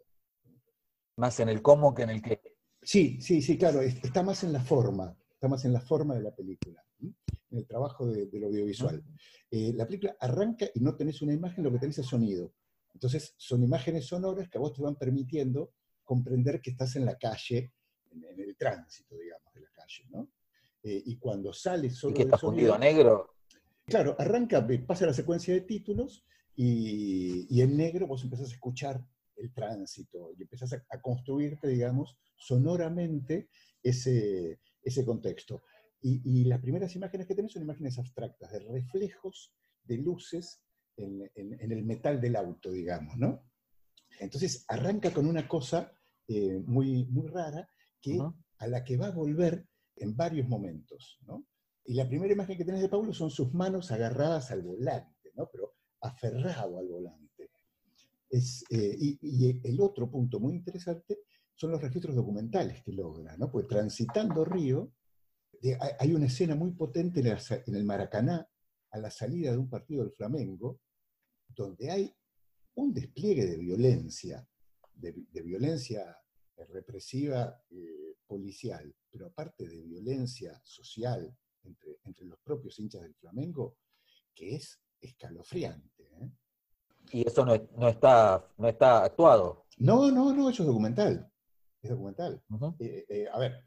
Más 1.18 1.40
en 1.40 1.50
el 1.50 1.62
cómo 1.62 1.94
que 1.94 2.04
en 2.04 2.10
el 2.12 2.22
qué. 2.22 2.42
Sí, 2.82 3.20
sí, 3.22 3.42
sí, 3.42 3.58
claro, 3.58 3.82
es- 3.82 4.04
está 4.04 4.24
más 4.24 4.44
en 4.44 4.54
la 4.54 4.62
forma, 4.62 5.16
está 5.34 5.48
más 5.48 5.66
en 5.66 5.74
la 5.74 5.82
forma 5.82 6.16
de 6.16 6.22
la 6.24 6.36
película, 6.36 6.84
en 7.00 7.16
el 7.58 7.68
trabajo 7.68 8.08
de, 8.08 8.26
del 8.28 8.44
audiovisual. 8.46 9.04
Eh, 9.52 9.74
la 9.76 9.86
película 9.86 10.16
arranca 10.20 10.66
y 10.74 10.80
no 10.80 10.96
tenés 10.96 11.22
una 11.22 11.34
imagen, 11.34 11.64
lo 11.64 11.72
que 11.72 11.80
tenés 11.80 12.00
es 12.00 12.06
sonido. 12.08 12.54
Entonces, 13.02 13.34
son 13.36 13.64
imágenes 13.64 14.06
sonoras 14.06 14.48
que 14.48 14.60
a 14.60 14.62
vos 14.62 14.74
te 14.74 14.82
van 14.84 14.96
permitiendo 14.96 15.74
comprender 16.04 16.62
que 16.62 16.70
estás 16.70 16.96
en 16.98 17.06
la 17.06 17.18
calle, 17.18 17.74
en, 18.12 18.24
en 18.26 18.40
el 18.42 18.56
tránsito, 18.56 19.18
digamos, 19.18 19.52
de 19.56 19.62
la 19.62 19.72
calle, 19.72 20.06
¿no? 20.12 20.30
Eh, 20.84 21.02
y 21.08 21.18
cuando 21.18 21.52
sales 21.52 21.96
solo 21.96 22.12
Y 22.12 22.14
que 22.14 22.24
del 22.26 22.28
está 22.28 22.38
fundido 22.38 22.74
sonido- 22.74 22.80
negro. 22.94 23.34
Claro, 23.86 24.16
arranca, 24.20 24.68
pasa 24.86 25.08
la 25.08 25.14
secuencia 25.16 25.52
de 25.52 25.62
títulos 25.62 26.24
y, 26.56 27.48
y 27.50 27.62
en 27.62 27.76
negro 27.76 28.06
vos 28.06 28.24
empezás 28.24 28.52
a 28.52 28.54
escuchar 28.54 29.04
el 29.36 29.52
tránsito 29.52 30.32
y 30.38 30.44
empezás 30.44 30.74
a, 30.74 30.86
a 30.92 31.02
construirte, 31.02 31.68
digamos, 31.70 32.16
sonoramente 32.36 33.50
ese, 33.82 34.60
ese 34.84 35.04
contexto. 35.04 35.64
Y, 36.04 36.22
y 36.24 36.44
las 36.46 36.60
primeras 36.62 36.96
imágenes 36.96 37.26
que 37.26 37.34
tenés 37.34 37.52
son 37.54 37.64
imágenes 37.64 37.98
abstractas, 37.98 38.52
de 38.52 38.60
reflejos 38.60 39.54
de 39.86 39.98
luces 39.98 40.62
en, 40.98 41.30
en- 41.36 41.60
en 41.62 41.72
el 41.72 41.84
metal 41.86 42.20
del 42.22 42.36
auto, 42.36 42.72
digamos, 42.72 43.18
¿no? 43.18 43.44
Entonces 44.20 44.66
arranca 44.68 45.12
con 45.12 45.26
una 45.26 45.48
cosa 45.48 45.92
eh, 46.28 46.62
muy, 46.66 47.06
muy 47.06 47.28
rara 47.28 47.68
que, 48.02 48.18
a 48.60 48.68
la 48.68 48.84
que 48.84 48.98
va 48.98 49.08
a 49.08 49.12
volver 49.12 49.68
en 49.96 50.16
varios 50.16 50.48
momentos, 50.48 51.20
¿no? 51.26 51.46
Y 51.86 51.96
la 51.96 52.08
primera 52.08 52.34
imagen 52.34 52.58
que 52.58 52.66
tenés 52.66 52.82
de 52.82 52.90
Paulo 52.90 53.14
son 53.14 53.32
sus 53.32 53.54
manos 53.54 53.92
agarradas 53.92 54.52
al 54.52 54.62
volante, 54.62 55.32
¿no? 55.36 55.50
Pero 55.52 55.74
aferrado 56.02 56.78
al 56.80 56.88
volante. 56.88 57.50
Es, 58.30 58.64
eh, 58.70 58.96
y, 59.00 59.20
y 59.22 59.60
el 59.64 59.82
otro 59.82 60.10
punto 60.10 60.40
muy 60.40 60.56
interesante 60.56 61.20
son 61.56 61.72
los 61.72 61.82
registros 61.82 62.16
documentales 62.16 62.82
que 62.84 62.94
logra, 62.94 63.36
¿no? 63.38 63.52
Pues 63.52 63.68
transitando 63.68 64.46
Río, 64.46 64.94
de- 65.62 65.78
hay- 66.00 66.14
una 66.14 66.28
escena 66.28 66.56
muy 66.56 66.72
potente 66.72 67.20
en 67.20 67.76
el 67.76 67.84
Maracaná, 67.84 68.48
a 68.92 69.00
la 69.00 69.10
salida 69.12 69.52
de 69.52 69.58
un 69.58 69.70
partido 69.70 70.04
del 70.04 70.12
Flamengo, 70.14 70.80
donde 71.48 71.92
hay 71.92 72.16
un 72.76 72.94
despliegue 72.94 73.46
de 73.46 73.58
violencia, 73.58 74.48
de, 74.94 75.12
vi- 75.12 75.28
de 75.32 75.42
violencia 75.42 76.18
eh, 76.56 76.66
represiva 76.66 77.62
eh, 77.70 78.16
policial, 78.28 78.94
pero 79.10 79.28
aparte 79.28 79.68
de 79.68 79.82
violencia 79.82 80.60
social 80.64 81.36
entre, 81.64 82.00
entre 82.06 82.26
los 82.26 82.40
propios 82.40 82.80
hinchas 82.80 83.02
del 83.02 83.16
Flamengo, 83.16 83.78
que 84.34 84.56
es 84.56 84.80
escalofriante. 85.00 86.04
¿eh? 86.22 86.32
Y 87.12 87.28
eso 87.28 87.46
no, 87.46 87.56
no, 87.78 87.90
está, 87.90 88.48
no 88.58 88.68
está 88.68 89.04
actuado. 89.04 89.66
No, 89.78 90.12
no, 90.12 90.34
no, 90.34 90.50
eso 90.50 90.64
es 90.64 90.68
documental. 90.68 91.30
Es 91.82 91.90
documental. 91.90 92.42
Eh, 92.80 93.28
a 93.32 93.40
ver, 93.40 93.66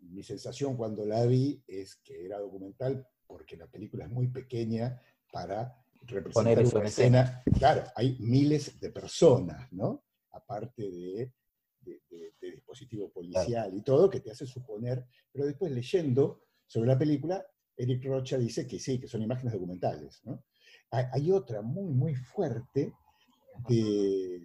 mi 0.00 0.22
sensación 0.22 0.76
cuando 0.76 1.04
la 1.04 1.26
vi 1.26 1.62
es 1.66 1.96
que 1.96 2.24
era 2.24 2.38
documental 2.38 3.06
porque 3.30 3.56
la 3.56 3.68
película 3.68 4.04
es 4.04 4.10
muy 4.10 4.26
pequeña 4.28 5.00
para 5.32 5.80
representar 6.02 6.66
una 6.66 6.88
escena. 6.88 7.42
Claro, 7.56 7.84
hay 7.94 8.16
miles 8.18 8.80
de 8.80 8.90
personas, 8.90 9.72
¿no? 9.72 10.02
Aparte 10.32 10.90
de, 10.90 11.32
dispositivo 12.40 13.10
policial 13.10 13.72
y 13.74 13.82
todo, 13.82 14.10
que 14.10 14.20
te 14.20 14.30
hace 14.30 14.46
suponer, 14.46 15.04
pero 15.32 15.46
después 15.46 15.70
leyendo 15.70 16.42
sobre 16.66 16.88
la 16.88 16.98
película, 16.98 17.44
Eric 17.76 18.04
Rocha 18.04 18.36
dice 18.36 18.66
que 18.66 18.78
sí, 18.78 19.00
que 19.00 19.08
son 19.08 19.22
imágenes 19.22 19.54
documentales, 19.54 20.20
¿no? 20.24 20.44
Hay 20.90 21.30
otra 21.30 21.62
muy, 21.62 21.92
muy 21.94 22.14
fuerte 22.16 22.92
de... 23.68 24.42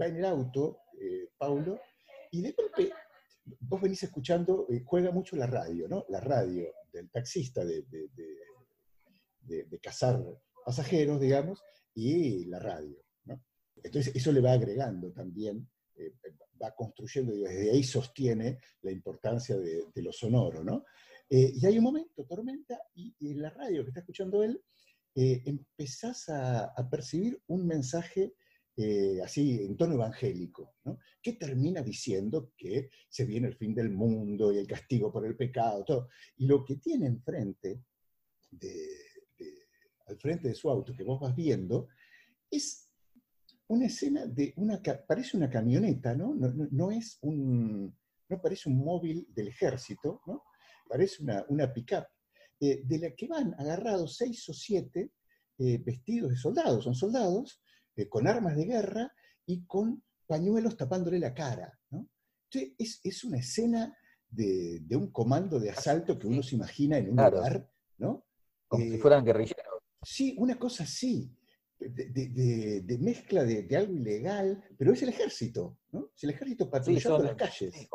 Va 0.00 0.06
en 0.06 0.16
el 0.16 0.24
auto, 0.24 0.78
eh, 1.00 1.30
Paulo, 1.36 1.80
y 2.30 2.42
de 2.42 2.52
golpe 2.52 2.92
vos 3.60 3.80
venís 3.80 4.02
escuchando, 4.02 4.66
eh, 4.68 4.82
juega 4.84 5.10
mucho 5.10 5.36
la 5.36 5.46
radio, 5.46 5.88
¿no? 5.88 6.04
La 6.08 6.20
radio 6.20 6.66
del 6.96 7.10
taxista 7.10 7.64
de, 7.64 7.84
de, 9.42 9.78
cazar 9.80 10.20
pasajeros, 10.64 11.20
digamos, 11.20 11.62
y 11.94 12.46
la 12.46 12.58
radio, 12.58 12.96
¿no? 13.24 13.44
Entonces 13.82 14.16
eso 14.16 14.32
le 14.32 14.40
va 14.40 14.52
agregando 14.52 15.12
también, 15.12 15.68
eh, 15.94 16.14
va 16.60 16.74
construyendo, 16.74 17.34
y 17.34 17.40
desde 17.40 17.70
ahí 17.70 17.84
sostiene 17.84 18.58
la 18.82 18.90
importancia 18.90 19.56
de, 19.56 20.02
lo 20.02 20.12
sonoro, 20.12 20.64
¿no? 20.64 20.84
y 21.28 21.66
hay 21.66 21.76
un 21.78 21.84
momento, 21.84 22.24
tormenta, 22.24 22.80
y, 22.94 23.34
la 23.34 23.50
radio 23.50 23.82
que 23.82 23.90
está 23.90 24.00
escuchando 24.00 24.44
él, 24.44 24.62
empezás 25.14 26.28
a, 26.28 26.66
a 26.66 26.88
percibir 26.88 27.40
un 27.48 27.66
mensaje 27.66 28.34
eh, 28.76 29.20
así 29.24 29.64
en 29.64 29.76
tono 29.76 29.94
evangélico, 29.94 30.76
¿no? 30.84 30.98
que 31.22 31.32
termina 31.32 31.82
diciendo 31.82 32.52
que 32.56 32.90
se 33.08 33.24
viene 33.24 33.48
el 33.48 33.56
fin 33.56 33.74
del 33.74 33.90
mundo 33.90 34.52
y 34.52 34.58
el 34.58 34.66
castigo 34.66 35.10
por 35.12 35.24
el 35.24 35.36
pecado, 35.36 35.84
todo. 35.84 36.08
Y 36.36 36.46
lo 36.46 36.64
que 36.64 36.76
tiene 36.76 37.06
enfrente, 37.06 37.82
al 40.06 40.18
frente 40.18 40.48
de 40.48 40.54
su 40.54 40.70
auto, 40.70 40.94
que 40.94 41.04
vos 41.04 41.20
vas 41.20 41.34
viendo, 41.34 41.88
es 42.50 42.86
una 43.68 43.86
escena 43.86 44.26
de 44.26 44.52
una, 44.56 44.80
parece 45.06 45.36
una 45.36 45.50
camioneta, 45.50 46.14
¿no? 46.14 46.34
No, 46.34 46.90
es 46.90 47.18
un, 47.22 47.96
no 48.28 48.40
parece 48.40 48.68
un 48.68 48.78
móvil 48.78 49.26
del 49.30 49.48
ejército, 49.48 50.22
¿no? 50.26 50.44
Parece 50.88 51.22
una, 51.22 51.44
una 51.48 51.72
pick-up, 51.72 52.06
eh, 52.60 52.82
de 52.84 52.98
la 52.98 53.10
que 53.10 53.26
van 53.26 53.54
agarrados 53.58 54.16
seis 54.16 54.48
o 54.48 54.54
siete 54.54 55.10
eh, 55.58 55.78
vestidos 55.78 56.30
de 56.30 56.36
soldados, 56.36 56.84
son 56.84 56.94
soldados, 56.94 57.60
eh, 57.96 58.08
con 58.08 58.26
armas 58.26 58.56
de 58.56 58.66
guerra 58.66 59.12
y 59.46 59.64
con 59.64 60.02
pañuelos 60.26 60.76
tapándole 60.76 61.18
la 61.18 61.32
cara. 61.32 61.78
¿no? 61.90 62.06
Entonces, 62.50 63.00
es, 63.02 63.24
una 63.24 63.38
escena 63.38 63.96
de, 64.28 64.84
un 64.90 65.10
comando 65.10 65.58
de 65.58 65.70
asalto 65.70 66.18
que 66.18 66.26
uno 66.26 66.42
se 66.42 66.56
imagina 66.56 66.98
en 66.98 67.10
un 67.10 67.16
lugar, 67.16 67.70
¿no? 67.98 68.26
Como 68.68 68.84
si 68.84 68.94
eh, 68.94 68.98
fueran 68.98 69.24
guerrilleros. 69.24 69.82
Sí, 70.02 70.34
una 70.38 70.58
cosa 70.58 70.84
así, 70.84 71.34
de, 71.78 72.98
mezcla 73.00 73.44
de, 73.44 73.74
algo 73.76 73.94
ilegal, 73.94 74.62
pero 74.76 74.92
es 74.92 75.02
el 75.02 75.08
ejército, 75.08 75.78
¿no? 75.92 76.10
Es 76.14 76.24
el 76.24 76.30
ejército 76.30 76.68
patrullando 76.68 77.22
las 77.22 77.34
calles. 77.34 77.88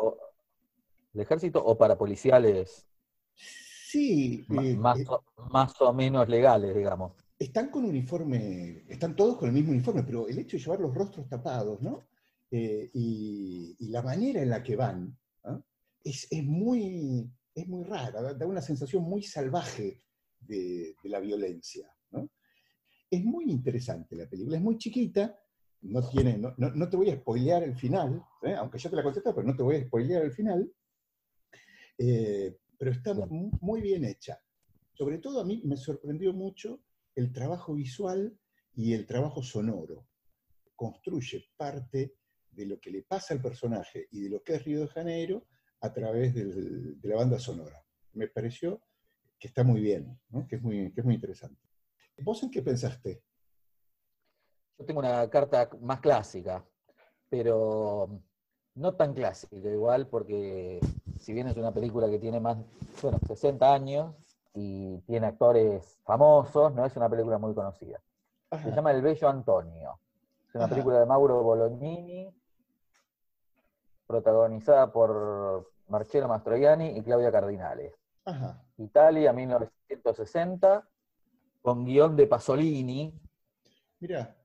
el 1.13 1.21
ejército 1.21 1.63
o 1.63 1.77
para 1.77 1.97
policiales. 1.97 2.87
Sí. 3.35 4.45
más, 4.49 4.99
eh, 4.99 5.05
más 5.51 5.79
o 5.81 5.93
menos 5.93 6.27
legales, 6.27 6.75
digamos 6.75 7.20
están 7.41 7.69
con 7.69 7.85
uniforme, 7.85 8.83
están 8.87 9.15
todos 9.15 9.35
con 9.35 9.49
el 9.49 9.55
mismo 9.55 9.71
uniforme, 9.71 10.03
pero 10.03 10.27
el 10.27 10.37
hecho 10.37 10.57
de 10.57 10.63
llevar 10.63 10.79
los 10.79 10.93
rostros 10.93 11.27
tapados, 11.27 11.81
¿no? 11.81 12.07
Eh, 12.51 12.91
y, 12.93 13.87
la 13.89 14.03
manera 14.03 14.41
en 14.41 14.49
la 14.49 14.61
que 14.61 14.75
van 14.75 15.17
¿ah? 15.43 15.59
es, 16.03 16.27
muy, 16.43 17.29
es 17.55 17.67
muy 17.67 17.83
rara, 17.83 18.33
da 18.33 18.45
una 18.45 18.61
sensación 18.61 19.03
muy 19.03 19.23
salvaje 19.23 20.01
de, 20.39 20.95
la 21.05 21.19
violencia. 21.19 21.91
¿no? 22.11 22.29
Es 23.09 23.23
muy 23.23 23.45
interesante 23.49 24.15
la 24.15 24.29
película, 24.29 24.57
es 24.57 24.63
muy 24.63 24.77
chiquita, 24.77 25.35
no, 25.81 26.07
tiene, 26.07 26.37
no, 26.37 26.89
te 26.89 26.95
voy 26.95 27.09
a 27.09 27.17
spoilear 27.17 27.63
el 27.63 27.75
final, 27.75 28.23
¿eh? 28.43 28.53
aunque 28.53 28.77
ya 28.77 28.89
te 28.89 28.95
la 28.95 29.03
conté, 29.03 29.21
pero 29.23 29.43
no 29.43 29.55
te 29.55 29.63
voy 29.63 29.77
a 29.77 29.85
spoilear 29.85 30.23
el 30.23 30.31
final, 30.31 30.71
eh, 31.97 32.55
pero 32.77 32.91
está 32.91 33.13
muy 33.59 33.81
bien 33.81 34.05
hecha. 34.05 34.39
Sobre 34.93 35.17
todo 35.17 35.41
a 35.41 35.45
mí 35.45 35.61
me 35.65 35.75
sorprendió 35.75 36.33
mucho 36.33 36.79
el 37.15 37.31
trabajo 37.31 37.73
visual 37.73 38.37
y 38.73 38.93
el 38.93 39.05
trabajo 39.05 39.43
sonoro. 39.43 40.07
Construye 40.75 41.45
parte 41.57 42.15
de 42.49 42.65
lo 42.65 42.79
que 42.79 42.91
le 42.91 43.03
pasa 43.03 43.33
al 43.33 43.41
personaje 43.41 44.07
y 44.11 44.21
de 44.21 44.29
lo 44.29 44.43
que 44.43 44.55
es 44.55 44.65
Río 44.65 44.81
de 44.81 44.87
Janeiro 44.87 45.45
a 45.81 45.91
través 45.93 46.33
de 46.33 47.09
la 47.09 47.15
banda 47.15 47.39
sonora. 47.39 47.83
Me 48.13 48.27
pareció 48.27 48.81
que 49.39 49.47
está 49.47 49.63
muy 49.63 49.81
bien, 49.81 50.19
que, 50.47 50.55
es 50.55 50.61
muy, 50.61 50.91
que 50.93 51.01
es 51.01 51.05
muy 51.05 51.15
interesante. 51.15 51.59
¿Vos 52.19 52.43
en 52.43 52.51
qué 52.51 52.61
pensaste? 52.61 53.23
Yo 54.77 54.85
tengo 54.85 54.99
una 54.99 55.27
carta 55.29 55.69
más 55.81 55.99
clásica, 55.99 56.63
pero 57.27 58.21
no 58.75 58.95
tan 58.95 59.13
clásica 59.13 59.69
igual, 59.69 60.07
porque 60.07 60.79
si 61.19 61.33
bien 61.33 61.47
es 61.47 61.57
una 61.57 61.73
película 61.73 62.09
que 62.09 62.19
tiene 62.19 62.39
más, 62.39 62.57
bueno, 63.01 63.19
60 63.27 63.73
años, 63.73 64.15
y 64.53 64.97
tiene 65.01 65.27
actores 65.27 65.99
famosos, 66.03 66.73
no 66.73 66.85
es 66.85 66.95
una 66.97 67.09
película 67.09 67.37
muy 67.37 67.53
conocida. 67.53 68.01
Se 68.61 68.71
llama 68.71 68.91
El 68.91 69.01
Bello 69.01 69.29
Antonio. 69.29 69.99
Es 70.49 70.55
una 70.55 70.67
película 70.67 70.99
de 70.99 71.05
Mauro 71.05 71.41
Bolognini, 71.41 72.29
protagonizada 74.05 74.91
por 74.91 75.71
Marcello 75.87 76.27
Mastroianni 76.27 76.97
y 76.97 77.01
Claudia 77.01 77.31
Cardinale. 77.31 77.95
Italia, 78.77 79.31
1960, 79.31 80.87
con 81.61 81.85
guion 81.85 82.15
de 82.15 82.27
Pasolini. 82.27 83.13
Mira. 84.01 84.35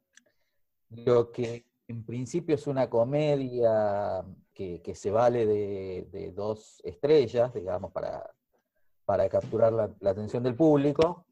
Lo 0.91 1.33
que 1.33 1.67
en 1.89 2.05
principio 2.05 2.55
es 2.55 2.67
una 2.69 2.89
comedia 2.89 4.25
que, 4.55 4.95
se 4.95 5.11
vale 5.11 5.45
de, 5.47 6.09
de, 6.13 6.31
dos 6.31 6.81
estrellas, 6.85 7.53
digamos, 7.53 7.91
para 7.91 8.36
para 9.07 9.29
capturar 9.29 9.73
la, 9.73 10.11
atención 10.11 10.43
del 10.43 10.57
público. 10.57 11.25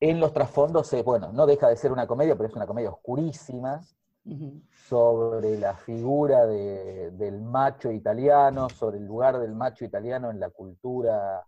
En 0.00 0.20
los 0.20 0.32
trasfondos, 0.32 0.94
bueno, 1.04 1.32
no 1.32 1.46
deja 1.46 1.68
de 1.68 1.76
ser 1.76 1.92
una 1.92 2.06
comedia, 2.06 2.36
pero 2.36 2.48
es 2.48 2.54
una 2.54 2.66
comedia 2.66 2.90
oscurísima, 2.90 3.80
sobre 4.88 5.58
la 5.58 5.74
figura 5.74 6.46
del 6.46 7.40
macho 7.40 7.90
italiano, 7.90 8.68
sobre 8.68 8.98
el 8.98 9.06
lugar 9.06 9.38
del 9.38 9.54
macho 9.54 9.86
italiano 9.86 10.30
en 10.30 10.38
la 10.38 10.50
cultura, 10.50 11.46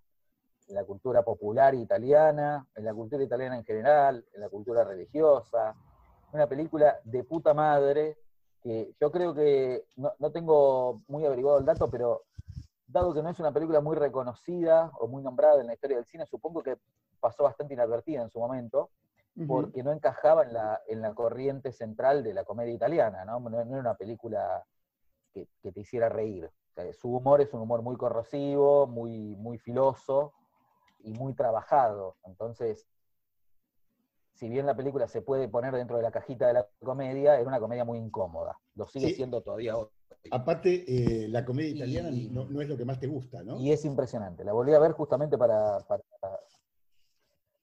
en 0.66 0.74
la 0.74 0.84
cultura 0.84 1.22
popular 1.22 1.74
italiana, 1.74 2.66
en 2.74 2.84
la 2.84 2.94
cultura 2.94 3.22
italiana 3.22 3.56
en 3.56 3.64
general, 3.64 4.24
en 4.32 4.40
la 4.40 4.48
cultura 4.48 4.82
religiosa. 4.84 5.74
Una 6.32 6.46
película 6.46 6.98
de 7.04 7.22
puta 7.24 7.52
madre, 7.52 8.16
que 8.62 8.94
yo 8.98 9.10
creo 9.10 9.34
que, 9.34 9.84
no, 9.96 10.12
no 10.18 10.30
tengo 10.32 11.02
muy 11.08 11.26
averiguado 11.26 11.58
el 11.58 11.66
dato, 11.66 11.90
pero 11.90 12.22
dado 12.92 13.14
que 13.14 13.22
no 13.22 13.30
es 13.30 13.38
una 13.38 13.52
película 13.52 13.80
muy 13.80 13.96
reconocida 13.96 14.90
o 14.98 15.06
muy 15.06 15.22
nombrada 15.22 15.60
en 15.60 15.68
la 15.68 15.74
historia 15.74 15.96
del 15.96 16.06
cine, 16.06 16.26
supongo 16.26 16.62
que 16.62 16.76
pasó 17.20 17.44
bastante 17.44 17.74
inadvertida 17.74 18.22
en 18.22 18.30
su 18.30 18.40
momento, 18.40 18.90
porque 19.46 19.82
no 19.82 19.92
encajaba 19.92 20.42
en 20.42 20.52
la, 20.52 20.80
en 20.88 21.00
la 21.00 21.14
corriente 21.14 21.72
central 21.72 22.22
de 22.22 22.34
la 22.34 22.44
comedia 22.44 22.74
italiana, 22.74 23.24
¿no? 23.24 23.40
No, 23.40 23.60
era 23.60 23.70
una 23.70 23.94
película 23.94 24.64
que, 25.32 25.46
te 25.62 25.80
hiciera 25.80 26.08
reír. 26.08 26.50
su 26.92 27.14
humor 27.14 27.40
es 27.40 27.54
un 27.54 27.60
humor 27.60 27.80
muy 27.80 27.96
corrosivo, 27.96 28.86
muy, 28.86 29.36
muy 29.36 29.58
filoso 29.58 30.34
y 30.98 31.12
muy 31.12 31.32
trabajado. 31.34 32.16
Entonces, 32.24 32.86
si 34.34 34.48
bien 34.48 34.66
la 34.66 34.74
película 34.74 35.06
se 35.06 35.22
puede 35.22 35.48
poner 35.48 35.74
dentro 35.74 35.96
de 35.96 36.02
la 36.02 36.10
cajita 36.10 36.48
de 36.48 36.54
la 36.54 36.68
comedia, 36.84 37.36
era 37.38 37.48
una 37.48 37.60
comedia 37.60 37.84
muy 37.84 37.98
incómoda. 37.98 38.58
Lo 38.74 38.86
sigue 38.88 39.10
siendo 39.10 39.42
todavía 39.42 39.76
hoy. 39.76 39.88
Aparte, 40.30 40.84
eh, 40.86 41.28
la 41.28 41.44
comedia 41.44 41.70
italiana 41.70 42.10
no, 42.10 42.60
es 42.60 42.68
lo 42.68 42.76
que 42.76 42.84
más 42.84 43.00
te 43.00 43.06
gusta, 43.06 43.42
¿no? 43.42 43.58
Y 43.58 43.72
es 43.72 43.84
impresionante. 43.84 44.44
La 44.44 44.52
volví 44.52 44.72
a 44.74 44.78
ver 44.78 44.92
justamente 44.92 45.38
para, 45.38 45.78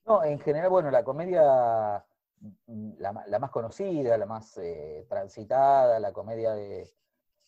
No, 0.05 0.23
en 0.23 0.39
general, 0.39 0.69
bueno, 0.69 0.89
la 0.89 1.03
comedia, 1.03 2.03
mm, 2.65 2.93
la, 2.97 3.39
más 3.39 3.51
conocida, 3.51 4.17
la 4.17 4.25
más 4.25 4.57
eh, 4.57 5.05
transitada, 5.07 5.99
la 5.99 6.11
comedia 6.11 6.53
de, 6.53 6.89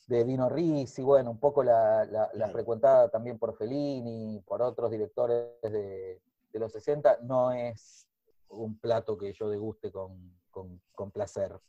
de 0.08 0.24
Dino 0.24 0.48
Risi, 0.48 1.02
bueno, 1.02 1.32
un 1.32 1.40
poco 1.40 1.64
la, 1.64 2.30
frecuentada 2.52 3.10
también 3.10 3.40
por 3.40 3.56
Fellini, 3.56 4.42
por 4.46 4.62
otros 4.62 4.92
directores 4.92 5.60
de, 5.64 6.22
los 6.54 6.72
60, 6.72 7.20
no 7.24 7.52
es 7.52 8.08
un 8.50 8.78
plato 8.80 9.18
que 9.18 9.34
yo 9.34 9.50
deguste 9.50 9.92
con, 9.92 10.40
con 10.52 11.12
placer. 11.12 11.60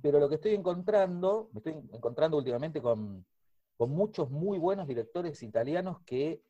Pero 0.00 0.18
lo 0.18 0.28
que 0.28 0.36
estoy 0.36 0.54
encontrando, 0.54 1.50
me 1.52 1.58
estoy 1.58 1.74
encontrando 1.92 2.38
últimamente 2.38 2.80
con, 2.80 3.26
muchos 3.78 4.30
muy 4.30 4.58
buenos 4.58 4.86
directores 4.86 5.42
italianos 5.42 6.00
que 6.04 6.42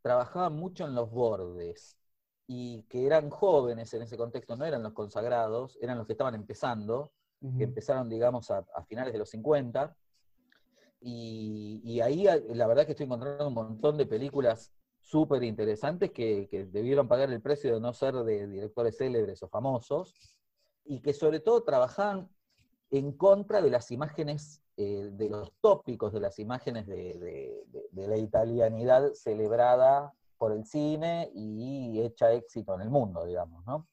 trabajaban 0.00 0.56
mucho 0.56 0.86
en 0.86 0.94
los 0.94 1.10
bordes. 1.10 1.98
y 2.46 2.82
que 2.84 3.06
eran 3.06 3.30
jóvenes 3.30 3.94
en 3.94 4.02
ese 4.02 4.16
contexto, 4.16 4.56
no 4.56 4.64
eran 4.64 4.82
los 4.82 4.92
consagrados, 4.92 5.78
eran 5.80 5.96
los 5.96 6.06
que 6.06 6.12
estaban 6.12 6.34
empezando, 6.34 7.12
que 7.56 7.64
empezaron, 7.64 8.08
digamos, 8.08 8.50
a, 8.50 8.66
a 8.74 8.84
finales 8.84 9.12
de 9.12 9.18
los 9.18 9.30
50. 9.30 9.96
Y, 11.00 11.80
y 11.84 12.00
ahí 12.00 12.26
la 12.50 12.66
verdad 12.66 12.84
que 12.84 12.92
estoy 12.92 13.06
encontrando 13.06 13.48
un 13.48 13.54
montón 13.54 13.96
de 13.96 14.06
películas 14.06 14.72
súper 15.00 15.42
interesantes 15.42 16.12
que, 16.12 16.46
que 16.48 16.66
debieron 16.66 17.08
pagar 17.08 17.30
el 17.30 17.40
precio 17.40 17.74
de 17.74 17.80
no 17.80 17.92
ser 17.92 18.14
de 18.14 18.46
directores 18.46 18.96
célebres 18.98 19.42
o 19.42 19.48
famosos, 19.48 20.14
y 20.84 21.00
que 21.00 21.12
sobre 21.14 21.40
todo 21.40 21.62
trabajaban 21.62 22.28
en 22.90 23.12
contra 23.12 23.62
de 23.62 23.70
las 23.70 23.90
imágenes, 23.90 24.62
eh, 24.76 25.10
de 25.12 25.28
los 25.30 25.52
tópicos 25.60 26.12
de 26.12 26.20
las 26.20 26.38
imágenes 26.38 26.86
de, 26.86 26.96
de- 27.18 27.64
de- 27.68 27.88
de 27.90 28.08
la 28.08 28.16
italianidad 28.18 29.12
celebrada 29.14 30.12
por 30.38 30.52
el 30.52 30.64
cine 30.66 31.30
y 31.34 32.00
hecha 32.00 32.32
éxito 32.32 32.74
en 32.74 32.82
el 32.82 32.90
mundo, 32.90 33.24
digamos, 33.24 33.64
¿no? 33.64 33.86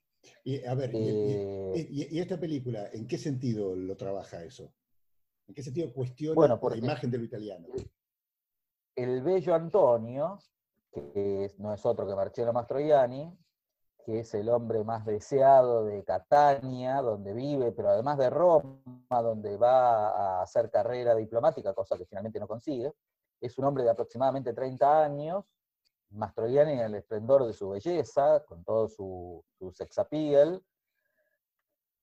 Y, 0.44 0.64
a 0.66 0.74
ver, 0.74 0.92
y- 0.94 1.10
Eh, 1.10 1.72
y, 1.76 2.02
y- 2.04 2.18
y 2.18 2.20
esta 2.20 2.40
película, 2.40 2.90
¿en 2.92 3.08
qué 3.08 3.18
sentido 3.18 3.76
lo 3.76 3.96
trabaja 3.96 4.44
eso? 4.44 4.74
¿En 5.48 5.54
qué 5.56 5.64
sentido 5.64 5.94
cuestiona 5.94 6.36
Bueno, 6.36 6.60
la 6.62 6.76
imagen 6.78 7.10
de 7.12 7.18
lo 7.20 7.24
italiano? 7.24 7.68
el 8.96 9.22
bello 9.22 9.56
Antonio, 9.56 10.40
que 10.92 11.54
no 11.58 11.74
es 11.74 11.86
otro 11.86 12.06
que 12.08 12.16
Marcello 12.16 12.52
Mastroianni, 12.52 13.32
que 14.06 14.20
es 14.20 14.34
el 14.34 14.50
hombre 14.50 14.84
más 14.84 15.06
deseado 15.06 15.86
de 15.86 16.04
Catania, 16.04 17.02
donde 17.02 17.34
vive, 17.34 17.72
pero 17.72 17.90
además 17.90 18.18
de 18.18 18.30
Roma, 18.30 18.80
donde 19.10 19.58
va 19.58 20.10
a 20.40 20.42
hacer 20.42 20.70
carrera 20.72 21.16
diplomática, 21.16 21.74
cosa 21.74 21.98
que 21.98 22.06
finalmente 22.06 22.40
no 22.40 22.48
consigue. 22.48 22.94
Es 23.42 23.58
un 23.58 23.66
hombre 23.66 23.84
de 23.84 23.92
aproximadamente 23.92 24.54
30 24.54 25.04
años, 25.04 25.46
Mastroianni 26.12 26.74
en 26.74 26.80
el 26.80 26.96
esplendor 26.96 27.46
de 27.46 27.54
su 27.54 27.70
belleza, 27.70 28.44
con 28.46 28.64
todo 28.64 28.88
su, 28.88 29.44
su 29.60 29.72
sex 29.72 30.00
appeal, 30.00 30.64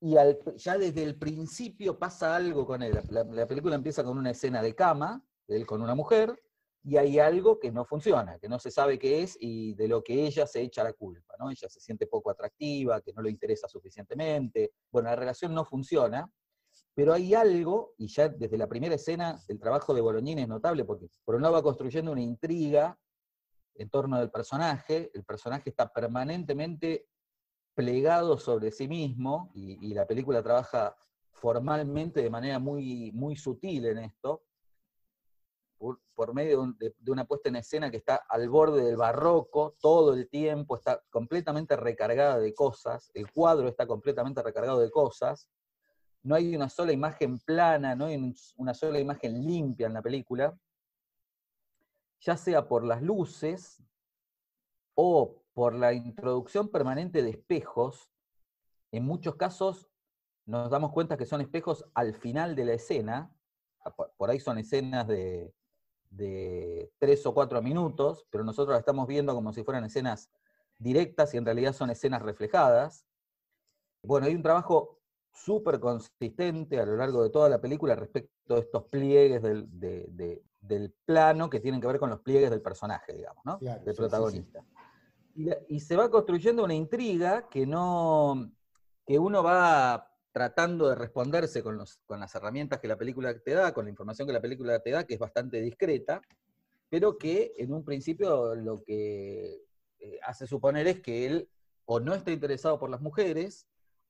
y 0.01 0.17
al- 0.17 0.39
ya 0.57 0.77
desde 0.79 1.03
el 1.03 1.19
principio 1.19 1.99
pasa 1.99 2.37
algo 2.37 2.67
con 2.67 2.83
él. 2.83 2.99
La, 3.11 3.25
la 3.25 3.47
película 3.47 3.75
empieza 3.75 4.05
con 4.05 4.17
una 4.19 4.31
escena 4.31 4.63
de 4.63 4.75
cama, 4.75 5.25
él 5.49 5.67
con 5.67 5.83
una 5.83 5.95
mujer, 5.95 6.39
y 6.87 6.99
hay 6.99 7.19
algo 7.19 7.59
que 7.59 7.73
no 7.73 7.85
funciona, 7.85 8.39
que 8.39 8.49
no 8.49 8.61
se 8.61 8.71
sabe 8.71 8.97
qué 8.97 9.25
es 9.25 9.37
y 9.41 9.75
de 9.75 9.89
lo 9.89 10.05
que 10.05 10.25
ella 10.25 10.47
se 10.47 10.61
echa 10.61 10.85
la 10.85 10.93
culpa, 10.93 11.35
¿no? 11.37 11.51
Ella 11.51 11.69
se 11.69 11.81
siente 11.81 12.07
poco 12.07 12.31
atractiva, 12.31 13.01
que 13.01 13.13
no 13.13 13.23
le 13.23 13.31
interesa 13.31 13.67
suficientemente. 13.67 14.73
Bueno, 14.93 15.09
la 15.09 15.17
relación 15.17 15.53
no 15.53 15.65
funciona, 15.65 16.31
pero 16.95 17.13
hay 17.13 17.35
algo, 17.35 17.95
y 17.99 18.07
ya 18.07 18.29
desde 18.29 18.57
la 18.57 18.69
primera 18.69 18.95
escena 18.95 19.37
el 19.49 19.59
trabajo 19.59 19.95
de 19.95 20.01
Bolognini 20.01 20.43
es 20.43 20.49
notable, 20.49 20.85
porque 20.85 21.09
por 21.25 21.35
un 21.35 21.43
lado 21.43 21.55
va 21.55 21.63
construyendo 21.65 22.13
una 22.13 22.23
intriga 22.23 22.97
en 23.75 23.91
torno 23.91 24.21
del 24.21 24.31
personaje, 24.31 25.11
el 25.13 25.25
personaje 25.25 25.71
está 25.71 25.93
permanentemente 25.93 27.09
plegado 27.75 28.39
sobre 28.39 28.71
sí 28.71 28.87
mismo, 28.87 29.51
y, 29.55 29.85
y 29.85 29.93
la 29.93 30.07
película 30.07 30.41
trabaja 30.41 30.97
formalmente 31.33 32.23
de 32.23 32.31
manera 32.31 32.61
muy, 32.61 33.11
muy 33.11 33.35
sutil 33.35 33.87
en 33.87 33.99
esto, 33.99 34.45
por, 35.79 36.35
medio 36.35 36.73
de, 36.79 36.95
de- 36.99 37.11
una 37.11 37.25
puesta 37.27 37.49
en 37.49 37.57
escena 37.57 37.91
que 37.91 37.99
está 37.99 38.17
al 38.29 38.49
borde 38.49 38.83
del 38.83 38.97
barroco 38.97 39.77
todo 39.81 40.15
el 40.15 40.29
tiempo, 40.29 40.77
está 40.77 41.03
completamente 41.11 41.77
recargada 41.77 42.39
de 42.39 42.55
cosas, 42.55 43.11
el 43.15 43.31
cuadro 43.33 43.69
está 43.69 43.87
completamente 43.87 44.43
recargado 44.43 44.81
de 44.81 44.91
cosas, 44.91 45.49
no 46.23 46.35
hay 46.35 46.57
una 46.57 46.69
sola 46.69 46.93
imagen 46.93 47.39
plana, 47.41 47.95
no 47.95 48.07
hay 48.07 48.17
un- 48.17 48.35
una 48.57 48.75
sola 48.75 48.99
imagen 48.99 49.45
limpia 49.45 49.87
en 49.87 49.95
la 49.95 50.03
película, 50.03 50.59
ya 52.21 52.37
sea 52.37 52.67
por 52.67 52.85
las 52.85 53.03
luces 53.03 53.83
o 54.95 55.43
por 55.53 55.75
la 55.75 55.93
introducción 55.93 56.69
permanente 56.69 57.23
de 57.23 57.31
espejos, 57.31 58.11
en 58.93 59.05
muchos 59.05 59.37
casos 59.37 59.89
nos 60.47 60.71
damos 60.71 60.93
cuenta 60.93 61.17
que 61.17 61.27
son 61.27 61.41
espejos 61.41 61.85
al 61.95 62.15
final 62.15 62.55
de 62.55 62.65
la 62.65 62.73
escena, 62.75 63.33
por 64.17 64.31
ahí 64.31 64.41
son 64.41 64.59
escenas 64.59 65.07
de, 65.07 65.55
de 66.11 66.93
tres 66.99 67.25
o 67.27 67.35
cuatro 67.35 67.61
minutos, 67.63 68.27
pero 68.31 68.45
nosotros 68.45 68.75
la 68.75 68.79
estamos 68.81 69.07
viendo 69.07 69.35
como 69.35 69.53
si 69.53 69.63
fueran 69.65 69.85
escenas 69.85 70.31
directas 70.79 71.33
y 71.35 71.37
en 71.39 71.45
realidad 71.45 71.73
son 71.73 71.91
escenas 71.91 72.23
reflejadas. 72.23 73.07
Bueno, 74.03 74.27
hay 74.27 74.35
un 74.35 74.43
trabajo 74.43 75.01
súper 75.33 75.81
consistente 75.81 76.81
a 76.81 76.87
lo 76.87 76.97
largo 76.97 77.23
de 77.23 77.31
toda 77.31 77.49
la 77.49 77.61
película 77.61 77.95
respecto 77.95 78.57
a 78.57 78.59
estos 78.59 78.85
pliegues 78.85 79.43
del, 79.43 79.67
de- 79.79 80.07
de- 80.11 80.43
del 80.61 80.93
plano 81.05 81.49
que 81.51 81.61
tienen 81.61 81.81
que 81.81 81.87
ver 81.87 81.99
con 81.99 82.11
los 82.11 82.21
pliegues 82.21 82.51
del 82.51 82.63
personaje, 82.63 83.13
digamos, 83.13 83.45
¿no? 83.45 83.59
Claro, 83.59 83.85
del 83.85 83.85
sí, 83.85 83.91
sí, 83.91 83.95
sí. 83.95 84.01
protagonista. 84.01 84.65
Y, 85.35 85.51
y 85.69 85.81
se 85.81 85.97
va 85.97 86.11
construyendo 86.11 86.65
una 86.65 86.75
intriga 86.75 87.49
que 87.49 87.67
no 87.67 88.51
que 89.05 89.19
uno 89.19 89.43
va 89.43 90.11
tratando 90.37 90.91
de 90.91 90.97
responderse 90.97 91.63
con, 91.63 91.79
los, 91.79 91.97
con 92.05 92.21
las 92.21 92.35
herramientas 92.35 92.79
que 92.79 92.89
la 92.89 92.99
película 92.99 93.39
te 93.39 93.55
da, 93.55 93.73
con 93.73 93.87
la 93.87 93.91
información 93.91 94.29
que 94.29 94.35
la 94.35 94.43
película 94.43 94.79
te 94.81 94.91
da, 94.91 95.05
que 95.05 95.15
es 95.15 95.19
bastante 95.19 95.63
discreta, 95.63 96.21
pero 96.91 97.17
que 97.17 97.55
en 97.57 97.73
un 97.73 97.83
principio 97.87 98.55
lo 98.55 98.83
que 98.85 99.65
eh, 99.99 100.19
hace 100.23 100.47
suponer 100.47 100.89
es 100.89 101.01
que 101.01 101.25
él 101.25 101.49
o 101.87 102.01
no 102.01 102.13
está 102.13 102.33
interesado 102.33 102.79
por 102.79 102.91
las 102.91 103.01
mujeres, 103.01 103.67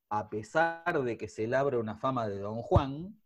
a 0.08 0.28
pesar 0.28 1.04
de 1.04 1.16
que 1.16 1.28
se 1.28 1.46
labra 1.46 1.78
una 1.78 1.96
fama 1.96 2.28
de 2.28 2.40
Don 2.40 2.60
Juan, 2.60 3.16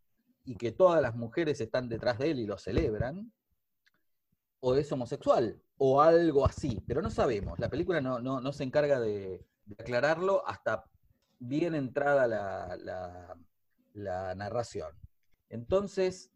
y 0.45 0.57
que 0.57 0.71
todas 0.71 1.01
las 1.01 1.17
mujeres 1.17 1.59
están 1.63 1.89
detrás 1.89 2.19
de 2.19 2.33
él 2.33 2.41
y 2.41 2.45
lo 2.45 2.59
celebran, 2.59 3.33
o 4.61 4.75
es 4.75 4.93
homosexual, 4.93 5.59
o 5.79 6.03
algo 6.03 6.45
así, 6.45 6.83
pero 6.87 7.01
no 7.01 7.09
sabemos. 7.09 7.59
La 7.61 7.71
película 7.71 8.03
no, 8.03 8.21
no, 8.21 8.43
no 8.43 8.53
se 8.53 8.65
encarga 8.65 9.01
de, 9.01 9.43
de 9.65 9.77
aclararlo 9.79 10.47
hasta 10.47 10.85
bien 11.41 11.75
entrada 11.75 12.27
la, 12.29 12.77
la- 12.77 13.37
la 13.95 14.35
narración. 14.37 14.93
Entonces, 15.49 16.31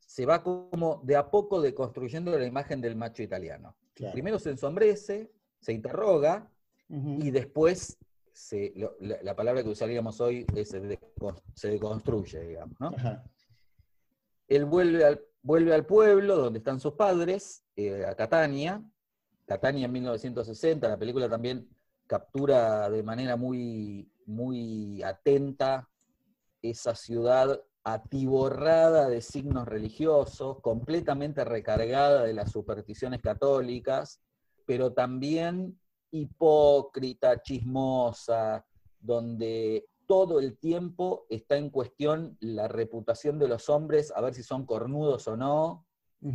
se 0.00 0.26
va 0.26 0.42
como 0.42 1.00
de 1.04 1.14
a 1.16 1.30
poco 1.30 1.60
deconstruyendo 1.60 2.36
la 2.36 2.44
imagen 2.46 2.80
del 2.80 2.96
macho 2.96 3.22
italiano. 3.22 3.76
Claro. 3.94 4.12
Primero 4.12 4.38
se 4.38 4.50
ensombrece, 4.50 5.30
se 5.60 5.72
interroga, 5.72 6.50
y 6.88 7.30
después 7.30 7.98
se- 8.32 8.72
lo- 8.76 8.96
la, 9.00 9.18
la 9.22 9.34
palabra 9.36 9.62
que 9.62 9.68
usaríamos 9.70 10.20
hoy 10.20 10.46
es 10.54 10.68
se, 10.70 10.82
deco- 10.82 11.40
se 11.54 11.68
deconstruye, 11.68 12.40
digamos, 12.40 12.78
¿no? 12.80 12.90
Él 14.48 14.64
vuelve 14.64 15.04
al, 15.04 15.20
vuelve 15.42 15.74
al 15.74 15.84
pueblo 15.86 16.36
donde 16.36 16.58
están 16.60 16.78
sus 16.80 16.94
padres, 16.94 17.64
eh, 17.76 18.04
a 18.06 18.14
Catania. 18.14 18.82
Catania 19.46 19.86
en 19.86 19.92
1960, 19.92 20.88
la 20.88 20.96
película 20.98 21.28
también 21.28 21.68
captura 22.06 22.88
de 22.90 23.02
manera 23.02 23.36
muy, 23.36 24.10
muy 24.26 25.02
atenta 25.02 25.88
esa 26.62 26.94
ciudad 26.94 27.60
atiborrada 27.84 29.08
de 29.08 29.20
signos 29.22 29.68
religiosos, 29.68 30.60
completamente 30.60 31.44
recargada 31.44 32.24
de 32.24 32.34
las 32.34 32.50
supersticiones 32.50 33.22
católicas, 33.22 34.20
pero 34.64 34.92
también 34.92 35.78
hipócrita, 36.10 37.42
chismosa, 37.42 38.66
donde 39.00 39.86
todo 40.06 40.40
el 40.40 40.58
tiempo 40.58 41.26
está 41.30 41.56
en 41.56 41.70
cuestión 41.70 42.36
la 42.40 42.68
reputación 42.68 43.38
de 43.38 43.48
los 43.48 43.68
hombres, 43.68 44.12
a 44.14 44.20
ver 44.20 44.34
si 44.34 44.42
son 44.42 44.66
cornudos 44.66 45.28
o 45.28 45.36
no, 45.36 45.86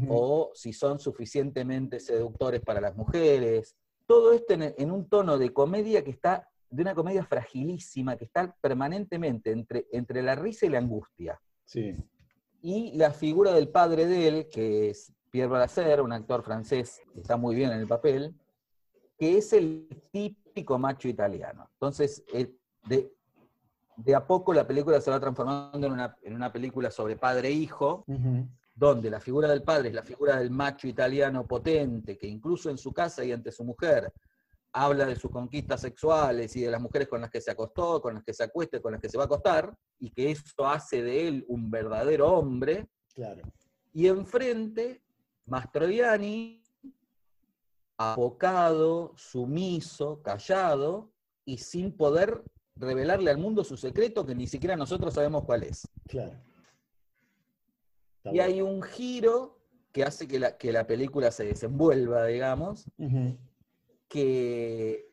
o 0.07 0.51
si 0.53 0.71
son 0.71 0.99
suficientemente 0.99 1.99
seductores 1.99 2.61
para 2.61 2.79
las 2.79 2.95
mujeres. 2.95 3.75
Todo 4.11 4.33
esto 4.33 4.53
en, 4.55 4.73
en 4.77 4.91
un 4.91 5.07
tono 5.07 5.37
de 5.37 5.53
comedia 5.53 6.03
que 6.03 6.11
está, 6.11 6.49
de 6.69 6.81
una 6.81 6.93
comedia 6.93 7.23
fragilísima, 7.23 8.17
que 8.17 8.25
está 8.25 8.53
permanentemente 8.59 9.51
entre, 9.51 9.87
entre 9.93 10.21
la 10.21 10.35
risa 10.35 10.65
y 10.65 10.69
la 10.69 10.79
angustia. 10.79 11.39
Sí. 11.63 11.95
Y 12.61 12.97
la 12.97 13.11
figura 13.11 13.53
del 13.53 13.69
padre 13.69 14.05
de 14.07 14.27
él, 14.27 14.49
que 14.49 14.89
es 14.89 15.13
Pierre 15.29 15.47
Brasser, 15.47 16.01
un 16.01 16.11
actor 16.11 16.43
francés 16.43 17.01
que 17.13 17.21
está 17.21 17.37
muy 17.37 17.55
bien 17.55 17.71
en 17.71 17.79
el 17.79 17.87
papel, 17.87 18.35
que 19.17 19.37
es 19.37 19.53
el 19.53 19.87
típico 20.11 20.77
macho 20.77 21.07
italiano. 21.07 21.69
Entonces, 21.75 22.21
eh, 22.33 22.53
de, 22.89 23.13
de 23.95 24.15
a 24.15 24.27
poco 24.27 24.53
la 24.53 24.67
película 24.67 24.99
se 24.99 25.09
va 25.09 25.21
transformando 25.21 25.87
en 25.87 25.93
una, 25.93 26.17
en 26.21 26.35
una 26.35 26.51
película 26.51 26.91
sobre 26.91 27.15
padre 27.15 27.47
e 27.47 27.53
hijo. 27.53 28.03
Donde 28.81 29.11
la 29.11 29.19
figura 29.19 29.47
del 29.47 29.61
padre 29.61 29.89
es 29.89 29.93
la 29.93 30.01
figura 30.01 30.39
del 30.39 30.49
macho 30.49 30.87
italiano 30.87 31.45
potente, 31.45 32.17
que 32.17 32.25
incluso 32.25 32.67
en 32.67 32.79
su 32.79 32.91
casa 32.91 33.23
y 33.23 33.31
ante 33.31 33.51
su 33.51 33.63
mujer 33.63 34.11
habla 34.73 35.05
de 35.05 35.15
sus 35.15 35.29
conquistas 35.29 35.81
sexuales 35.81 36.55
y 36.55 36.61
de 36.61 36.71
las 36.71 36.81
mujeres 36.81 37.07
con 37.07 37.21
las 37.21 37.29
que 37.29 37.41
se 37.41 37.51
acostó, 37.51 38.01
con 38.01 38.15
las 38.15 38.23
que 38.23 38.33
se 38.33 38.43
acuesta, 38.43 38.77
y 38.77 38.81
con 38.81 38.93
las 38.93 38.99
que 38.99 39.07
se 39.07 39.19
va 39.19 39.25
a 39.25 39.27
acostar, 39.27 39.77
y 39.99 40.09
que 40.09 40.31
eso 40.31 40.65
hace 40.65 41.03
de 41.03 41.27
él 41.27 41.45
un 41.47 41.69
verdadero 41.69 42.31
hombre. 42.33 42.87
Claro. 43.13 43.43
Y 43.93 44.07
enfrente, 44.07 45.03
Mastroianni, 45.45 46.63
apocado, 47.97 49.13
sumiso, 49.15 50.23
callado, 50.23 51.11
y 51.45 51.59
sin 51.59 51.95
poder 51.95 52.43
revelarle 52.75 53.29
al 53.29 53.37
mundo 53.37 53.63
su 53.63 53.77
secreto 53.77 54.25
que 54.25 54.33
ni 54.33 54.47
siquiera 54.47 54.75
nosotros 54.75 55.13
sabemos 55.13 55.43
cuál 55.45 55.61
es. 55.61 55.87
Claro. 56.07 56.41
Está 58.23 58.35
Y 58.35 58.39
hay 58.39 58.61
un 58.61 58.83
giro 58.83 59.57
que 59.91 60.03
hace 60.03 60.27
que 60.27 60.39
la, 60.39 60.57
que 60.57 60.71
la 60.71 60.85
película 60.85 61.31
se 61.31 61.45
desenvuelva, 61.45 62.25
digamos, 62.25 62.85
que, 64.07 65.09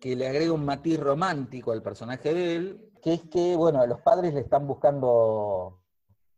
que 0.00 0.16
le 0.16 0.26
agrega 0.26 0.52
un 0.52 0.64
matiz 0.64 0.98
romántico 0.98 1.72
al 1.72 1.82
personaje 1.82 2.32
de 2.32 2.56
él, 2.56 2.90
que 3.02 3.14
es 3.14 3.22
que, 3.22 3.54
bueno, 3.54 3.86
los 3.86 4.00
padres 4.00 4.34
le 4.34 4.40
están 4.40 4.66
buscando 4.66 5.80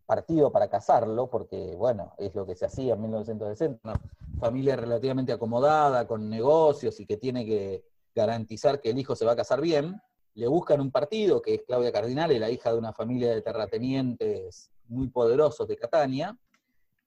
partido 0.04 0.50
para 0.50 0.68
casarlo, 0.68 1.30
porque, 1.30 1.74
bueno, 1.76 2.12
es 2.18 2.34
lo 2.34 2.44
que 2.44 2.54
se 2.54 2.66
hacía 2.66 2.94
en 2.94 3.02
1960, 3.02 3.80
una 3.84 4.00
familia 4.38 4.76
relativamente 4.76 5.32
acomodada, 5.32 6.06
con 6.06 6.28
negocios 6.28 6.98
y 7.00 7.06
que 7.06 7.16
tiene 7.16 7.46
que 7.46 7.84
garantizar 8.14 8.80
que 8.80 8.90
el 8.90 8.98
hijo 8.98 9.16
se 9.16 9.24
va 9.24 9.32
a 9.32 9.36
casar 9.36 9.60
bien, 9.60 10.00
le 10.34 10.48
buscan 10.48 10.80
un 10.80 10.90
partido, 10.90 11.40
que 11.40 11.54
es 11.54 11.62
Claudia 11.62 11.92
Cardinale, 11.92 12.38
la 12.38 12.50
hija 12.50 12.72
de 12.72 12.78
una 12.78 12.92
familia 12.92 13.30
de 13.30 13.40
terratenientes 13.40 14.70
muy 14.88 15.08
poderosos 15.08 15.66
de 15.68 15.76
Catania. 15.76 16.36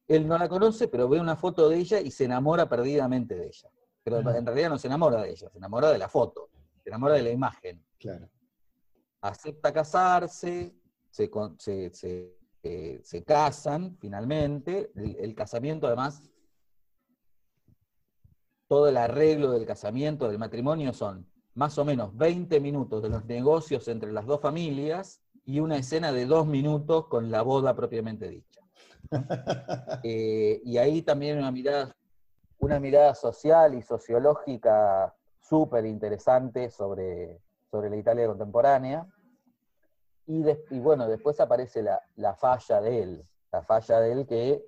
Él 0.08 0.28
no 0.28 0.38
la 0.38 0.48
conoce, 0.48 0.88
pero 0.88 1.10
ve 1.10 1.20
una 1.20 1.36
foto 1.36 1.70
de 1.70 1.78
ella 1.78 2.00
y 2.00 2.12
se 2.12 2.26
enamora 2.26 2.68
perdidamente 2.68 3.36
de 3.36 3.48
ella. 3.48 3.70
Pero 4.04 4.20
en 4.20 4.46
realidad 4.46 4.70
no 4.70 4.78
se 4.78 4.88
enamora 4.88 5.22
de 5.22 5.32
ella, 5.32 5.50
se 5.50 5.58
enamora 5.58 5.92
de 5.92 5.98
la 5.98 6.08
foto, 6.08 6.50
se 6.82 6.90
enamora 6.90 7.16
de 7.16 7.24
la 7.24 7.32
imagen. 7.32 7.84
Claro. 8.00 8.30
Acepta 9.22 9.74
casarse, 9.74 10.74
se, 11.10 11.30
se, 11.58 11.94
se, 11.94 12.38
eh, 12.63 13.02
se 13.04 13.24
casan 13.24 13.98
finalmente. 14.00 14.92
El, 14.96 15.18
el 15.20 15.36
casamiento, 15.36 15.88
además, 15.88 16.24
todo 18.68 18.88
el 18.88 18.98
arreglo 18.98 19.52
del 19.52 19.66
casamiento, 19.66 20.28
del 20.28 20.40
matrimonio, 20.40 20.94
son 20.94 21.30
más 21.54 21.78
o 21.78 21.84
menos 21.84 22.16
20 22.16 22.60
minutos 22.60 23.02
de 23.02 23.10
los 23.10 23.26
negocios 23.26 23.88
entre 23.88 24.12
las 24.12 24.26
dos 24.26 24.40
familias 24.40 25.22
y 25.48 25.62
una 25.62 25.78
escena 25.78 26.12
de 26.12 26.26
dos 26.26 26.46
minutos 26.46 27.08
con 27.08 27.32
la 27.32 27.42
boda 27.42 27.74
propiamente 27.76 28.30
dicha. 28.30 28.62
Eh, 30.04 30.62
y 30.66 30.78
ahí 30.78 31.02
también 31.02 31.38
una 31.38 31.52
mirada, 31.52 31.96
una 32.60 32.80
mirada 32.80 33.16
social 33.16 33.74
y 33.74 33.82
sociológica 33.82 35.16
súper 35.40 35.86
interesante 35.86 36.70
sobre, 36.70 37.40
sobre 37.72 37.90
la 37.90 37.96
Italia 37.96 38.28
contemporánea. 38.28 39.08
Y, 40.28 40.44
y 40.70 40.80
bueno, 40.80 41.08
después 41.08 41.40
aparece 41.40 41.82
la, 41.82 42.02
la, 42.18 42.36
falla 42.36 42.82
de 42.82 43.02
él, 43.02 43.24
la 43.52 43.64
falla 43.64 44.02
de 44.02 44.12
él 44.12 44.28
que 44.28 44.66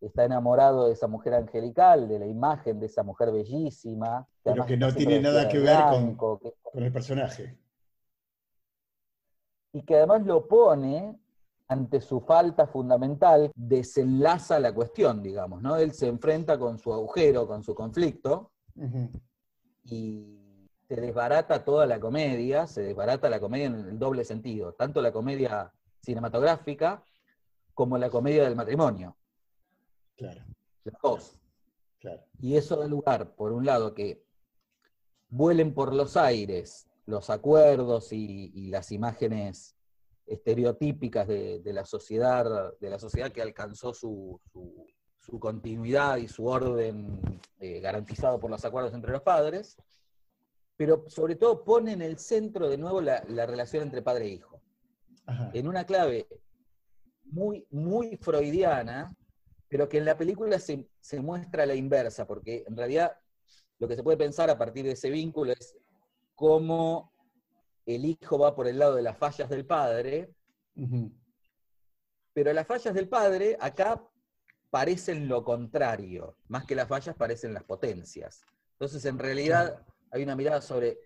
está 0.00 0.24
enamorado 0.24 0.86
de 0.86 0.92
esa 0.92 1.08
mujer 1.08 1.34
angelical, 1.34 2.08
de 2.08 2.20
la 2.20 2.26
imagen 2.26 2.78
de 2.78 2.86
esa 2.86 3.02
mujer 3.02 3.32
bellísima. 3.32 4.26
Que 4.44 4.52
Pero 4.52 4.66
que 4.66 4.76
no 4.76 4.94
tiene 4.94 5.20
nada 5.20 5.48
que 5.48 5.58
ver 5.58 5.76
blanco, 5.76 6.38
con, 6.38 6.38
que, 6.38 6.56
con 6.62 6.84
el 6.84 6.92
personaje. 6.92 7.58
Y 9.72 9.82
que 9.82 9.96
además 9.96 10.26
lo 10.26 10.46
pone 10.48 11.18
ante 11.68 12.00
su 12.00 12.20
falta 12.20 12.66
fundamental, 12.66 13.52
desenlaza 13.54 14.58
la 14.58 14.74
cuestión, 14.74 15.22
digamos, 15.22 15.62
¿no? 15.62 15.76
Él 15.76 15.92
se 15.92 16.08
enfrenta 16.08 16.58
con 16.58 16.78
su 16.78 16.92
agujero, 16.92 17.46
con 17.46 17.62
su 17.62 17.76
conflicto, 17.76 18.50
uh 18.74 18.82
-huh. 18.82 19.20
y 19.84 20.66
se 20.88 20.96
desbarata 20.96 21.64
toda 21.64 21.86
la 21.86 22.00
comedia, 22.00 22.66
se 22.66 22.82
desbarata 22.82 23.30
la 23.30 23.38
comedia 23.38 23.66
en 23.66 23.76
el 23.76 23.98
doble 24.00 24.24
sentido, 24.24 24.72
tanto 24.72 25.00
la 25.00 25.12
comedia 25.12 25.72
cinematográfica 26.02 27.04
como 27.72 27.96
la 27.96 28.10
comedia 28.10 28.42
del 28.42 28.56
matrimonio. 28.56 29.16
Claro. 30.16 30.42
Las 30.82 31.00
dos. 31.00 31.38
Claro. 32.00 32.24
Y 32.40 32.56
eso 32.56 32.74
da 32.76 32.88
lugar, 32.88 33.36
por 33.36 33.52
un 33.52 33.64
lado, 33.64 33.94
que 33.94 34.24
vuelen 35.28 35.72
por 35.72 35.94
los 35.94 36.16
aires 36.16 36.89
los 37.10 37.28
acuerdos 37.28 38.12
y, 38.12 38.50
y 38.54 38.68
las 38.68 38.92
imágenes 38.92 39.76
estereotípicas 40.26 41.26
de, 41.26 41.60
de, 41.60 41.72
la 41.72 41.84
sociedad, 41.84 42.72
de 42.78 42.90
la 42.90 42.98
sociedad 42.98 43.32
que 43.32 43.42
alcanzó 43.42 43.92
su, 43.92 44.40
su, 44.52 44.86
su 45.18 45.40
continuidad 45.40 46.16
y 46.18 46.28
su 46.28 46.46
orden 46.46 47.20
eh, 47.58 47.80
garantizado 47.80 48.38
por 48.38 48.50
los 48.50 48.64
acuerdos 48.64 48.94
entre 48.94 49.12
los 49.12 49.22
padres, 49.22 49.76
pero 50.76 51.04
sobre 51.08 51.36
todo 51.36 51.64
pone 51.64 51.92
en 51.92 52.02
el 52.02 52.18
centro 52.18 52.68
de 52.68 52.78
nuevo 52.78 53.00
la, 53.00 53.22
la 53.28 53.44
relación 53.44 53.82
entre 53.82 54.02
padre 54.02 54.26
e 54.26 54.28
hijo. 54.28 54.62
Ajá. 55.26 55.50
En 55.52 55.68
una 55.68 55.84
clave 55.84 56.26
muy, 57.24 57.66
muy 57.70 58.16
freudiana, 58.16 59.14
pero 59.68 59.88
que 59.88 59.98
en 59.98 60.04
la 60.04 60.16
película 60.16 60.58
se, 60.58 60.88
se 61.00 61.20
muestra 61.20 61.66
la 61.66 61.74
inversa, 61.74 62.26
porque 62.26 62.64
en 62.66 62.76
realidad 62.76 63.16
lo 63.78 63.88
que 63.88 63.96
se 63.96 64.02
puede 64.02 64.16
pensar 64.16 64.48
a 64.48 64.58
partir 64.58 64.84
de 64.84 64.92
ese 64.92 65.10
vínculo 65.10 65.52
es 65.52 65.76
cómo 66.40 67.12
el 67.84 68.06
hijo 68.06 68.38
va 68.38 68.56
por 68.56 68.66
el 68.66 68.78
lado 68.78 68.94
de 68.94 69.02
las 69.02 69.18
fallas 69.18 69.50
del 69.50 69.66
padre, 69.66 70.34
uh 70.74 70.86
-huh. 70.86 71.12
pero 72.32 72.50
las 72.54 72.66
fallas 72.66 72.94
del 72.94 73.10
padre 73.10 73.58
acá 73.60 74.02
parecen 74.70 75.28
lo 75.28 75.44
contrario, 75.44 76.38
más 76.48 76.64
que 76.64 76.74
las 76.74 76.88
fallas 76.88 77.14
parecen 77.14 77.52
las 77.52 77.64
potencias. 77.64 78.42
Entonces, 78.72 79.04
en 79.04 79.18
realidad, 79.18 79.84
hay 80.10 80.22
una 80.22 80.34
mirada 80.34 80.62
sobre, 80.62 80.98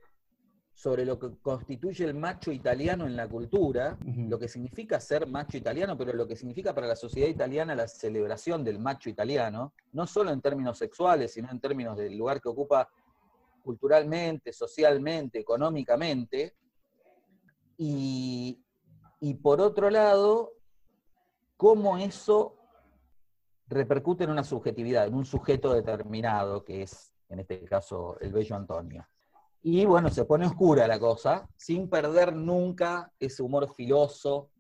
sobre 0.73 1.05
lo 1.05 1.19
que 1.19 1.37
constituye 1.43 2.05
el 2.05 2.15
macho 2.15 2.53
italiano 2.53 3.05
en 3.05 3.17
la 3.17 3.27
cultura, 3.27 3.99
uh 4.01 4.05
-huh. 4.05 4.29
lo 4.29 4.39
que 4.39 4.47
significa 4.47 5.01
ser 5.01 5.27
macho 5.27 5.57
italiano, 5.57 5.99
pero 5.99 6.13
lo 6.13 6.29
que 6.29 6.37
significa 6.37 6.73
para 6.73 6.87
la 6.87 6.95
sociedad 6.95 7.29
italiana 7.29 7.75
la 7.75 7.89
celebración 7.89 8.63
del 8.63 8.79
macho 8.79 9.11
italiano, 9.11 9.73
no 9.93 10.07
solo 10.07 10.31
en 10.31 10.41
términos 10.41 10.79
sexuales, 10.79 11.33
sino 11.33 11.51
en 11.51 11.59
términos 11.59 11.97
del 11.97 12.17
lugar 12.17 12.41
que 12.41 12.51
ocupa 12.51 12.89
culturalmente, 13.65 14.53
socialmente, 14.53 15.41
económicamente, 15.41 16.55
y, 17.77 18.63
y, 19.19 19.35
por 19.35 19.61
otro 19.61 19.91
lado, 19.91 20.53
cómo 21.57 21.97
eso 21.99 22.57
repercute 23.67 24.25
en 24.25 24.31
una 24.31 24.45
subjetividad, 24.45 25.07
en 25.07 25.15
un 25.15 25.25
sujeto 25.25 25.73
determinado, 25.73 26.63
que 26.65 26.83
es, 26.83 27.13
en 27.31 27.41
este 27.41 27.65
caso, 27.65 28.17
el 28.21 28.33
bello 28.33 28.55
Antonio. 28.55 29.05
Y 29.63 29.87
bueno, 29.87 30.11
se 30.11 30.27
pone 30.27 30.47
oscura 30.47 30.87
la 30.87 31.01
cosa, 31.01 31.49
sin 31.57 31.89
perder 31.89 32.37
nunca 32.37 33.11
ese 33.19 33.43
humor 33.43 33.73
filoso 33.75 34.51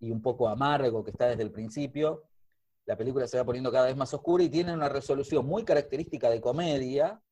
y 0.00 0.10
un 0.10 0.20
poco 0.20 0.48
amargo 0.48 1.04
que 1.04 1.12
está 1.12 1.28
desde 1.28 1.44
el 1.44 1.52
principio. 1.52 2.24
La 2.84 2.96
película 2.96 3.28
se 3.28 3.38
va 3.38 3.44
poniendo 3.44 3.70
cada 3.70 3.86
vez 3.86 3.96
más 3.96 4.12
oscura 4.12 4.42
y 4.42 4.48
tiene 4.48 4.74
una 4.74 4.88
resolución 4.88 5.46
muy 5.46 5.64
característica 5.64 6.28
de 6.28 6.40
comedia, 6.40 7.22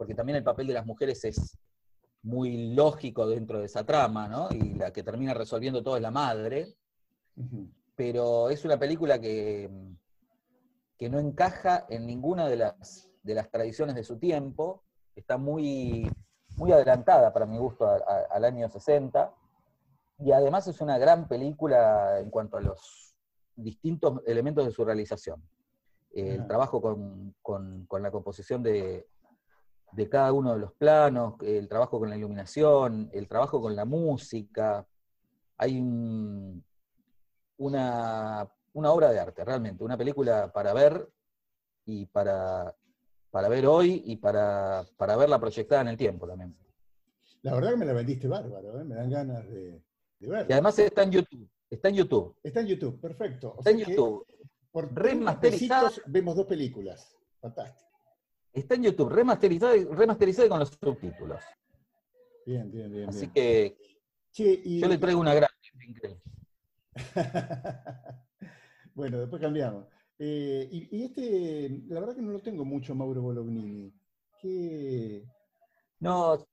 porque 0.00 0.14
también 0.14 0.36
el 0.36 0.42
papel 0.42 0.66
de 0.66 0.72
las 0.72 0.86
mujeres 0.86 1.22
es 1.26 1.58
muy 2.22 2.72
lógico 2.72 3.28
dentro 3.28 3.58
de 3.58 3.66
esa 3.66 3.84
trama, 3.84 4.28
¿no? 4.28 4.48
Y 4.50 4.72
la 4.76 4.94
que 4.94 5.02
termina 5.02 5.34
resolviendo 5.34 5.82
todo 5.82 5.96
es 5.96 6.00
la 6.00 6.10
madre. 6.10 6.74
Uh 7.36 7.42
-huh. 7.42 7.70
Pero 7.96 8.48
es 8.48 8.64
una 8.64 8.78
película 8.78 9.18
que, 9.18 9.68
que 10.96 11.10
no 11.10 11.18
encaja 11.18 11.84
en 11.90 12.06
ninguna 12.06 12.48
de 12.48 12.56
las, 12.56 13.10
de 13.22 13.34
las 13.34 13.50
tradiciones 13.50 13.94
de 13.94 14.02
su 14.02 14.16
tiempo. 14.18 14.84
Está 15.14 15.36
muy, 15.36 16.10
muy 16.56 16.72
adelantada, 16.72 17.30
para 17.34 17.44
mi 17.44 17.58
gusto, 17.58 17.84
a, 17.86 17.96
a, 17.96 18.20
al 18.30 18.46
año 18.46 18.70
60. 18.70 19.34
Y 20.20 20.32
además 20.32 20.66
es 20.66 20.80
una 20.80 20.96
gran 20.96 21.28
película 21.28 22.20
en 22.20 22.30
cuanto 22.30 22.56
a 22.56 22.62
los 22.62 23.14
distintos 23.54 24.22
elementos 24.26 24.64
de 24.64 24.72
su 24.72 24.82
realización. 24.82 25.42
El 26.10 26.40
uh 26.40 26.42
-huh. 26.42 26.46
trabajo 26.46 26.80
con, 26.80 27.34
con, 27.42 27.84
con 27.84 28.02
la 28.02 28.10
composición 28.10 28.62
de, 28.62 29.06
de 29.92 30.08
cada 30.08 30.32
uno 30.32 30.52
de 30.54 30.60
los 30.60 30.72
planos, 30.72 31.34
el 31.42 31.68
trabajo 31.68 31.98
con 31.98 32.10
la 32.10 32.16
iluminación, 32.16 33.10
el 33.12 33.28
trabajo 33.28 33.60
con 33.60 33.74
la 33.74 33.84
música. 33.84 34.86
Hay 35.56 35.78
un, 35.78 36.64
una, 37.58 38.48
una, 38.72 38.92
obra 38.92 39.10
de 39.10 39.20
arte, 39.20 39.44
realmente, 39.44 39.84
una 39.84 39.96
película 39.96 40.52
para 40.52 40.72
ver 40.72 41.08
y 41.84 42.06
para, 42.06 42.74
para 43.30 43.48
ver 43.48 43.66
hoy 43.66 44.02
y 44.06 44.16
para, 44.16 44.84
para 44.96 45.16
verla 45.16 45.38
proyectada 45.38 45.82
en 45.82 45.88
el 45.88 45.96
tiempo 45.96 46.26
también. 46.26 46.56
La 47.42 47.54
verdad 47.54 47.70
que 47.70 47.76
me 47.76 47.86
la 47.86 47.92
vendiste 47.92 48.28
bárbaro, 48.28 48.80
¿eh? 48.80 48.84
me 48.84 48.94
dan 48.94 49.10
ganas 49.10 49.48
de, 49.48 49.82
de 50.18 50.28
verla. 50.28 50.46
Y 50.48 50.52
además 50.52 50.78
está 50.78 51.02
en 51.02 51.12
YouTube. 51.12 51.50
Está 51.68 51.88
en 51.88 51.94
YouTube. 51.94 52.36
Está 52.42 52.60
en 52.60 52.66
YouTube, 52.66 53.00
perfecto. 53.00 53.54
O 53.56 53.58
está 53.58 53.70
en 53.70 53.78
YouTube. 53.78 54.26
Por 54.72 54.94
remasterizado 54.94 55.90
vemos 56.06 56.36
dos 56.36 56.46
películas. 56.46 57.16
Fantástico. 57.40 57.89
Está 58.52 58.74
en 58.74 58.82
YouTube, 58.82 59.10
remasterizado, 59.10 59.94
remasterizado 59.94 60.48
con 60.48 60.58
los 60.58 60.70
subtítulos. 60.70 61.40
Bien, 62.44 62.70
bien, 62.70 62.90
bien. 62.90 63.08
Así 63.08 63.20
bien. 63.20 63.32
que 63.32 63.76
sí, 64.32 64.62
y... 64.64 64.80
yo 64.80 64.88
le 64.88 64.98
traigo 64.98 65.20
una 65.20 65.34
gran. 65.34 65.50
bueno, 68.94 69.20
después 69.20 69.40
cambiamos. 69.40 69.86
Eh, 70.18 70.68
y, 70.70 70.96
y, 70.98 71.04
este, 71.04 71.82
la 71.88 72.00
verdad 72.00 72.16
que 72.16 72.22
no 72.22 72.32
lo 72.32 72.40
tengo 72.40 72.64
mucho, 72.64 72.94
Mauro 72.94 73.22
Bolognini. 73.22 73.92
¿Qué... 74.40 75.24
No, 76.00 76.44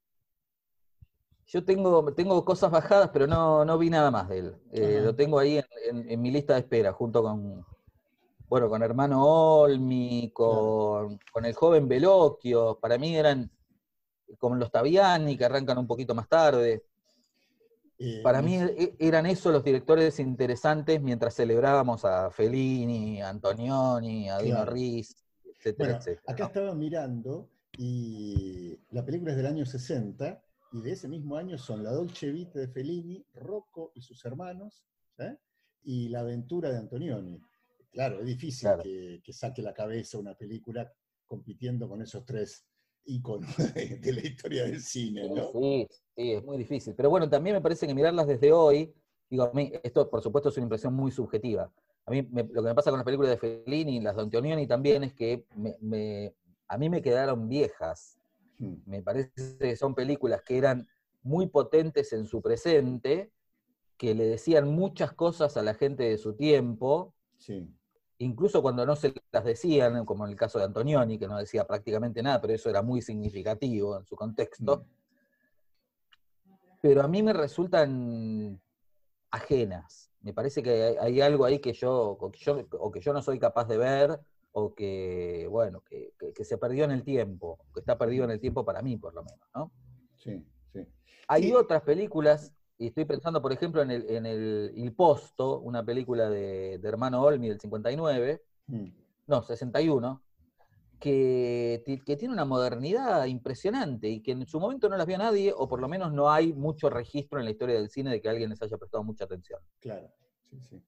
yo 1.48 1.64
tengo, 1.66 2.14
tengo 2.14 2.46
cosas 2.46 2.70
bajadas, 2.72 3.10
pero 3.12 3.26
no, 3.28 3.66
no 3.66 3.78
vi 3.78 3.90
nada 3.90 4.12
más 4.12 4.30
de 4.30 4.40
él. 4.40 4.56
Eh, 4.72 5.02
lo 5.04 5.16
tengo 5.16 5.40
ahí 5.40 5.58
en, 5.58 5.66
en, 5.90 6.12
en 6.12 6.22
mi 6.22 6.32
lista 6.32 6.54
de 6.54 6.60
espera, 6.60 6.94
junto 6.94 7.24
con, 7.24 7.66
bueno, 8.48 8.70
con 8.70 8.82
Hermano 8.82 9.24
Olmi, 9.26 10.32
con, 10.34 11.20
con 11.32 11.46
el 11.46 11.54
joven 11.54 11.88
Veloquio, 11.88 12.80
para 12.80 12.98
mí 12.98 13.16
eran 13.16 13.52
como 14.38 14.56
los 14.56 14.72
Taviani, 14.72 15.38
que 15.38 15.46
arrancan 15.46 15.78
un 15.78 15.88
poquito 15.88 16.16
más 16.16 16.28
tarde. 16.28 16.84
Eh, 18.00 18.22
para 18.24 18.42
mí 18.42 18.56
es... 18.56 18.92
eran 19.00 19.26
esos 19.26 19.52
los 19.52 19.64
directores 19.64 20.20
interesantes 20.20 21.02
mientras 21.02 21.36
celebrábamos 21.36 22.06
a 22.06 22.30
Fellini, 22.32 23.22
a 23.22 23.30
Antonioni, 23.30 24.30
a 24.30 24.38
Dino 24.38 24.58
claro. 24.58 24.72
Riz, 24.72 25.16
etcétera, 25.44 25.90
bueno, 25.90 25.98
etcétera. 25.98 26.34
Acá 26.34 26.46
estaba 26.46 26.76
mirando 26.76 27.50
Y 27.78 28.80
la 28.92 29.04
película 29.04 29.32
es 29.32 29.38
del 29.38 29.48
año 29.48 29.66
60, 29.66 30.42
y 30.74 30.82
de 30.82 30.92
ese 30.92 31.08
mismo 31.08 31.38
año 31.38 31.58
son 31.58 31.84
La 31.84 31.92
Dolce 31.92 32.32
Vita 32.32 32.60
de 32.60 32.68
Fellini, 32.68 33.26
Rocco 33.34 33.92
y 33.96 34.02
sus 34.02 34.24
hermanos, 34.26 34.84
¿eh? 35.18 35.38
y 35.84 36.10
La 36.10 36.20
Aventura 36.20 36.70
de 36.70 36.78
Antonioni. 36.78 37.42
Claro, 37.92 38.20
es 38.20 38.26
difícil 38.26 38.70
Que, 38.84 39.22
que 39.24 39.34
saque 39.34 39.62
la 39.62 39.74
cabeza 39.74 40.18
una 40.18 40.36
película 40.36 40.92
compitiendo 41.26 41.90
con 41.90 42.02
esos 42.02 42.26
tres 42.26 42.66
íconos 43.06 43.50
de, 43.76 43.98
de 43.98 44.14
la 44.14 44.22
historia 44.22 44.64
del 44.66 44.82
cine, 44.82 45.28
¿no? 45.30 45.52
Sí, 45.54 45.88
sí, 46.16 46.32
es 46.34 46.44
muy 46.44 46.58
difícil. 46.58 46.94
Pero 46.96 47.10
bueno, 47.10 47.30
también 47.30 47.56
me 47.56 47.62
parece 47.62 47.88
que 47.88 47.94
mirarlas 47.96 48.28
desde 48.28 48.52
hoy, 48.52 48.94
digo, 49.30 49.44
a 49.44 49.52
mí, 49.54 49.72
esto 49.84 50.10
por 50.10 50.22
supuesto 50.22 50.50
es 50.50 50.58
una 50.58 50.66
impresión 50.66 50.94
muy 50.94 51.12
subjetiva. 51.12 51.72
A 52.06 52.12
mí 52.12 52.22
me- 52.32 52.44
lo 52.44 52.62
que 52.64 52.70
me 52.70 52.76
pasa 52.76 52.90
con 52.90 52.98
las 53.00 53.06
películas 53.06 53.32
de 53.32 53.38
Fellini 53.38 53.98
y 53.98 54.02
las 54.02 54.16
de 54.16 54.22
Antonioni 54.22 54.68
también 54.68 55.04
es 55.04 55.14
que 55.14 55.46
me- 55.56 55.78
me- 55.82 56.34
a 56.68 56.78
mí 56.78 56.90
me 56.90 57.02
quedaron 57.02 57.48
viejas. 57.50 58.18
Hmm. 58.60 58.76
Me 58.86 59.02
parece 59.02 59.58
que 59.60 59.76
son 59.76 59.94
películas 59.96 60.42
que 60.44 60.58
eran 60.58 60.88
muy 61.24 61.48
potentes 61.48 62.14
en 62.14 62.26
su 62.26 62.42
presente, 62.42 63.32
que 63.98 64.14
le 64.16 64.26
decían 64.26 64.70
muchas 64.70 65.14
cosas 65.14 65.58
a 65.58 65.64
la 65.64 65.74
gente 65.74 66.04
de 66.04 66.18
su 66.18 66.36
tiempo, 66.36 67.14
Sí. 67.38 67.72
incluso 68.20 68.62
cuando 68.62 68.86
no 68.86 68.96
se 68.96 69.14
las 69.32 69.46
decían, 69.46 70.04
como 70.06 70.26
en 70.26 70.32
el 70.32 70.38
caso 70.38 70.58
de 70.60 70.66
Antonioni, 70.66 71.20
que 71.20 71.28
no 71.28 71.38
decía 71.38 71.66
prácticamente 71.68 72.24
nada, 72.24 72.42
pero 72.42 72.54
eso 72.54 72.70
era 72.70 72.82
muy 72.82 73.02
significativo 73.02 73.96
en 73.98 74.06
su 74.06 74.16
contexto. 74.16 74.86
Pero 76.82 77.02
a 77.04 77.08
mí 77.08 77.22
me 77.24 77.34
resultan 77.34 78.60
ajenas. 79.32 80.12
Me 80.22 80.34
parece 80.34 80.62
que 80.64 80.84
hay, 80.84 80.96
hay 81.00 81.22
algo 81.22 81.46
ahí 81.46 81.60
que 81.60 81.74
yo 81.74 82.12
o, 82.20 82.32
que 82.32 82.40
yo, 82.40 82.66
o 82.80 82.92
que 82.92 83.00
yo 83.02 83.14
no 83.14 83.22
soy 83.22 83.40
capaz 83.40 83.66
de 83.68 83.78
ver, 83.78 84.20
o 84.52 84.74
que, 84.74 85.48
bueno, 85.50 85.82
que, 85.82 86.14
que- 86.18 86.34
que 86.34 86.44
se 86.46 86.58
perdió 86.58 86.86
en 86.86 86.92
el 86.92 87.04
tiempo, 87.04 87.60
que 87.74 87.82
está 87.82 87.98
perdido 87.98 88.24
en 88.26 88.32
el 88.32 88.40
tiempo 88.40 88.66
para 88.66 88.82
mí, 88.82 88.98
por 88.98 89.14
lo 89.14 89.24
menos, 89.24 89.48
¿no? 89.54 89.72
Sí, 90.18 90.44
sí. 90.74 90.80
Hay 91.28 91.54
otras 91.54 91.82
películas, 91.84 92.54
y 92.78 92.88
estoy 92.88 93.06
pensando, 93.06 93.42
por 93.42 93.52
ejemplo, 93.52 93.82
en 93.82 93.92
el, 93.92 94.10
en 94.10 94.26
el 94.26 94.72
Il 94.76 94.94
Posto, 94.94 95.60
una 95.60 95.84
película 95.84 96.30
de, 96.30 96.78
de 96.80 96.88
Hermano 96.90 97.22
Olmi 97.24 97.50
del 97.50 97.60
59, 97.60 98.44
Mm. 98.70 98.88
no, 99.28 99.44
61, 99.44 100.22
que, 101.00 101.82
que 102.06 102.18
tiene 102.18 102.34
una 102.34 102.44
modernidad 102.44 103.26
impresionante 103.26 104.10
y 104.10 104.22
que 104.22 104.32
en 104.32 104.46
su 104.46 104.60
momento 104.60 104.90
no 104.90 104.98
las 104.98 105.08
vio 105.08 105.18
nadie, 105.18 105.54
o 105.56 105.68
por 105.68 105.80
lo 105.80 105.88
menos 105.88 106.12
no 106.12 106.30
hay 106.30 106.52
mucho 106.54 106.90
registro 106.90 107.40
en 107.40 107.46
la 107.46 107.52
historia 107.52 107.76
del 107.76 107.90
cine 107.90 108.12
de 108.12 108.22
que 108.22 108.28
alguien 108.30 108.50
les 108.50 108.62
haya 108.62 108.78
prestado 108.78 109.04
mucha 109.04 109.24
atención. 109.24 109.62
Claro, 109.80 110.12
sí, 110.50 110.60
sí. 110.60 110.84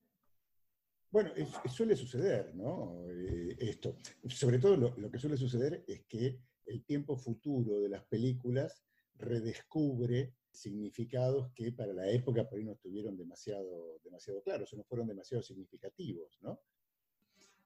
Bueno, 1.11 1.31
es- 1.35 1.71
suele 1.73 1.95
suceder, 1.95 2.53
¿no? 2.55 3.05
Eh, 3.09 3.55
esto. 3.59 3.95
Sobre 4.27 4.59
todo 4.59 4.75
lo, 4.77 4.93
lo 4.97 5.09
que 5.09 5.17
suele 5.17 5.37
suceder 5.37 5.83
es 5.87 6.01
que 6.07 6.39
el 6.65 6.83
tiempo 6.83 7.15
futuro 7.17 7.79
de 7.79 7.89
las 7.89 8.03
películas 8.03 8.83
redescubre 9.17 10.33
significados 10.51 11.51
que 11.53 11.71
para 11.71 11.93
la 11.93 12.09
época 12.09 12.47
por 12.47 12.57
ahí 12.59 12.65
no 12.65 12.73
estuvieron 12.73 13.15
demasiado, 13.17 13.99
demasiado 14.03 14.41
claros, 14.41 14.71
o 14.73 14.77
no 14.77 14.83
fueron 14.83 15.07
demasiado 15.07 15.43
significativos, 15.43 16.37
¿no? 16.41 16.61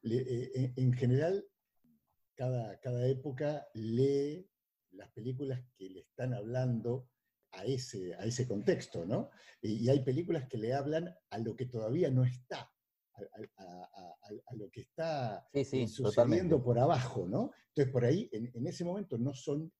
Le- 0.01 0.21
eh, 0.21 0.51
en, 0.55 0.73
en 0.75 0.93
general, 0.93 1.45
cada, 2.35 2.79
cada 2.79 3.07
época 3.07 3.67
lee 3.73 4.49
las 4.91 5.09
películas 5.11 5.61
que 5.75 5.89
le 5.89 6.01
están 6.01 6.33
hablando 6.33 7.09
a 7.51 7.65
ese, 7.65 8.13
a 8.15 8.25
ese 8.25 8.47
contexto, 8.47 9.05
¿no? 9.05 9.29
Y, 9.61 9.87
hay 9.89 10.03
películas 10.03 10.47
que 10.49 10.57
le 10.57 10.73
hablan 10.73 11.13
a 11.29 11.37
lo 11.37 11.55
que 11.55 11.65
todavía 11.67 12.09
no 12.09 12.23
está, 12.25 12.61
a, 13.13 13.21
a- 13.57 13.83
a- 13.93 14.15
a- 14.21 14.41
a 14.47 14.55
lo 14.55 14.69
que 14.69 14.81
está 14.81 15.47
Sí, 15.53 15.63
sí, 15.63 15.81
eh, 15.83 15.87
sucediendo 15.87 16.09
totalmente. 16.09 16.57
por 16.65 16.79
abajo, 16.79 17.27
¿no? 17.27 17.51
Entonces, 17.69 17.91
por 17.93 18.05
ahí, 18.05 18.27
en, 18.31 18.51
en 18.53 18.67
ese 18.67 18.83
momento, 18.83 19.17
no 19.17 19.33
son, 19.33 19.71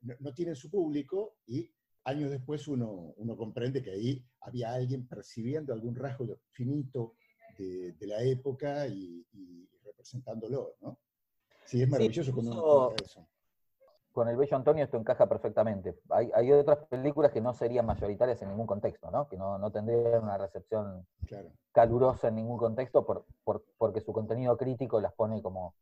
no, 0.00 0.14
no 0.18 0.34
tienen 0.34 0.56
su 0.56 0.68
público 0.70 1.38
y 1.46 1.72
años 2.04 2.30
después 2.30 2.66
uno, 2.68 3.14
uno 3.16 3.36
comprende 3.36 3.82
que 3.82 3.90
ahí 3.90 4.24
había 4.40 4.72
alguien 4.72 5.06
percibiendo 5.06 5.72
algún 5.72 5.94
rasgo 5.94 6.26
finito 6.50 7.14
de, 7.58 7.92
de 7.92 8.06
la 8.06 8.22
época 8.22 8.86
y, 8.88 9.24
y 9.32 9.68
representándolo, 9.84 10.74
¿no? 10.80 10.98
Sí, 11.64 11.82
es 11.82 11.88
maravilloso 11.88 12.32
cuando 12.32 12.52
uno 12.52 12.94
eso. 13.02 13.26
Con 14.12 14.28
el 14.28 14.36
Bello 14.36 14.56
Antonio 14.56 14.84
esto 14.84 14.98
encaja 14.98 15.26
perfectamente. 15.26 15.96
Hay, 16.10 16.30
hay 16.34 16.52
otras 16.52 16.78
películas 16.86 17.32
que 17.32 17.40
no 17.40 17.54
serían 17.54 17.86
mayoritarias 17.86 18.42
en 18.42 18.48
ningún 18.50 18.66
contexto, 18.66 19.10
¿no? 19.10 19.26
Que 19.26 19.38
no, 19.38 19.56
no 19.58 19.70
tendrían 19.70 20.22
una 20.22 20.36
recepción 20.36 21.06
Claro. 21.26 21.50
calurosa 21.72 22.28
en 22.28 22.34
ningún 22.34 22.58
contexto 22.58 23.06
por, 23.06 23.24
por- 23.42 23.64
porque 23.78 24.02
su 24.02 24.12
contenido 24.12 24.56
crítico 24.58 25.00
las 25.00 25.14
pone 25.14 25.40
como 25.40 25.74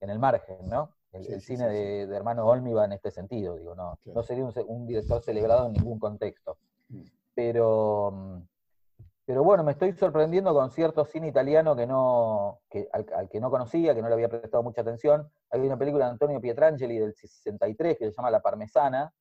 en 0.00 0.10
el 0.10 0.18
margen, 0.18 0.68
¿no? 0.68 0.90
El, 1.12 1.24
Sí, 1.24 1.32
el 1.32 1.40
sí, 1.40 1.46
cine 1.56 1.68
sí, 1.70 1.74
de, 1.74 2.06
de 2.06 2.16
Hermano 2.16 2.46
Olmi 2.46 2.72
va 2.72 2.84
en 2.84 2.92
este 2.92 3.10
sentido, 3.10 3.56
digo, 3.56 3.74
no, 3.74 3.98
Claro. 4.02 4.16
no 4.20 4.22
sería 4.22 4.44
un, 4.44 4.52
un 4.66 4.86
director 4.86 5.22
celebrado 5.22 5.66
en 5.66 5.72
ningún 5.74 5.98
contexto. 5.98 6.58
Mm. 6.88 7.02
Pero, 7.34 8.10
mm, 8.12 8.42
pero 9.24 9.42
bueno, 9.44 9.64
me 9.64 9.72
estoy 9.72 9.92
sorprendiendo 9.92 10.52
con 10.54 10.70
cierto 10.70 11.04
cine 11.04 11.28
italiano 11.28 11.74
que 11.74 11.86
no, 11.86 12.60
que, 12.70 12.88
al, 12.92 13.06
al 13.14 13.28
que 13.28 13.40
no 13.40 13.50
conocía, 13.50 13.94
que 13.94 14.02
no 14.02 14.08
le 14.08 14.14
había 14.14 14.28
prestado 14.28 14.62
mucha 14.62 14.82
atención. 14.82 15.28
Hay 15.50 15.60
una 15.60 15.76
película 15.78 16.04
de 16.06 16.12
Antonio 16.12 16.40
Pietrangeli 16.40 16.98
del 16.98 17.14
63 17.14 17.98
que 17.98 18.04
se 18.06 18.12
llama 18.16 18.30
La 18.30 18.40
Parmesana, 18.40 19.12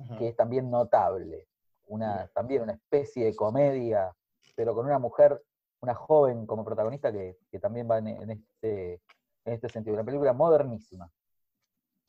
Ajá. 0.00 0.16
que 0.18 0.28
es 0.28 0.36
también 0.36 0.70
notable. 0.70 1.48
Una, 1.86 2.28
también 2.28 2.62
una 2.62 2.72
especie 2.74 3.24
de 3.24 3.34
comedia, 3.34 4.14
pero 4.54 4.74
con 4.74 4.84
una 4.86 4.98
mujer, 4.98 5.42
una 5.80 5.94
joven 5.94 6.46
como 6.46 6.64
protagonista 6.64 7.10
que, 7.10 7.38
que 7.50 7.58
también 7.58 7.88
va 7.90 7.98
en, 7.98 8.08
en 8.08 8.30
este, 8.30 9.00
en 9.44 9.54
este 9.54 9.68
sentido. 9.70 9.94
Una 9.94 10.04
película 10.04 10.32
modernísima. 10.34 11.10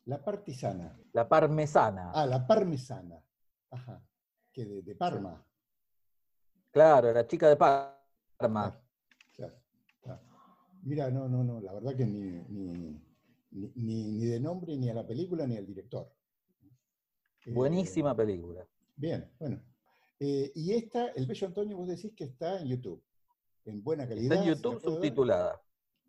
La 0.09 0.23
partisana. 0.23 0.99
La 1.13 1.29
Parmesana. 1.29 2.11
Ah, 2.15 2.25
la 2.25 2.45
parmesana. 2.47 3.23
Ajá. 3.69 4.03
Que 4.51 4.65
de, 4.65 4.81
de 4.81 4.95
Parma. 4.95 5.45
Claro, 6.71 7.13
la 7.13 7.27
chica 7.27 7.47
de 7.47 7.55
Parma. 7.55 7.95
Claro, 9.35 9.55
claro. 10.01 10.21
Mira, 10.81 11.11
no, 11.11 11.27
no, 11.29 11.43
no, 11.43 11.59
la 11.61 11.73
verdad 11.73 11.95
que 11.95 12.05
ni, 12.07 12.21
ni, 12.49 12.99
ni, 13.51 14.11
ni- 14.13 14.25
de 14.25 14.39
nombre 14.39 14.75
ni 14.77 14.89
a 14.89 14.95
la 14.95 15.05
película 15.05 15.45
ni 15.45 15.57
al 15.57 15.65
director. 15.67 16.11
Eh, 17.45 17.51
Buenísima 17.53 18.15
película. 18.15 18.65
Bien, 18.95 19.31
bueno. 19.39 19.61
Eh, 20.19 20.51
y 20.55 20.73
esta, 20.73 21.09
El 21.09 21.27
Bello 21.27 21.47
Antonio, 21.47 21.77
vos 21.77 21.87
decís 21.87 22.13
que 22.15 22.23
está 22.25 22.59
en 22.59 22.67
YouTube. 22.67 23.03
En 23.65 23.83
buena 23.83 24.07
calidad. 24.07 24.33
Está 24.33 24.35
en 24.35 24.41
¿se 24.41 24.49
la 24.49 24.55
YouTube 24.55 24.81
subtitulada. 24.81 25.61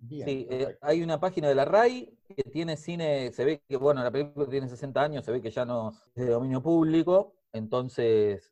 Bien, 0.03 0.27
Sí, 0.27 0.47
eh, 0.51 0.79
hay 0.81 1.03
una 1.03 1.21
página 1.21 1.49
de 1.49 1.55
la 1.55 1.67
RAI 1.67 2.17
que 2.27 2.43
tiene 2.45 2.77
cine, 2.77 3.33
se 3.33 3.45
ve 3.45 3.63
que, 3.69 3.77
bueno, 3.77 4.03
la 4.03 4.11
película 4.11 4.49
tiene 4.49 4.67
60 4.67 5.03
años, 5.03 5.25
se 5.25 5.33
ve 5.33 5.43
que 5.43 5.51
ya 5.51 5.65
no 5.65 5.93
es 6.15 6.25
de 6.25 6.31
dominio 6.31 6.63
público, 6.63 7.35
entonces 7.53 8.51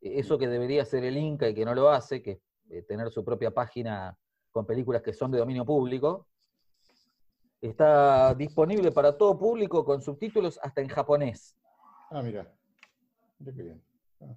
eh, 0.00 0.12
eso 0.18 0.38
que 0.38 0.48
debería 0.48 0.82
hacer 0.82 1.04
el 1.04 1.18
Inca 1.18 1.48
y 1.48 1.54
que 1.54 1.64
no 1.64 1.74
lo 1.74 1.90
hace, 1.90 2.22
que 2.22 2.30
es 2.30 2.40
eh, 2.70 2.82
tener 2.82 3.10
su 3.10 3.24
propia 3.24 3.50
página 3.50 4.16
con 4.50 4.64
películas 4.64 5.02
que 5.02 5.12
son 5.12 5.30
de 5.30 5.38
dominio 5.38 5.64
público, 5.64 6.26
está 7.60 8.34
disponible 8.34 8.90
para 8.90 9.16
todo 9.16 9.38
público 9.38 9.84
con 9.84 10.00
subtítulos 10.00 10.58
hasta 10.62 10.80
en 10.80 10.88
japonés. 10.88 11.56
Ah, 12.10 12.22
mira. 12.22 12.50
Mira 13.38 13.52
qué 13.54 13.62
bien. 13.62 13.82
Ah. 14.20 14.34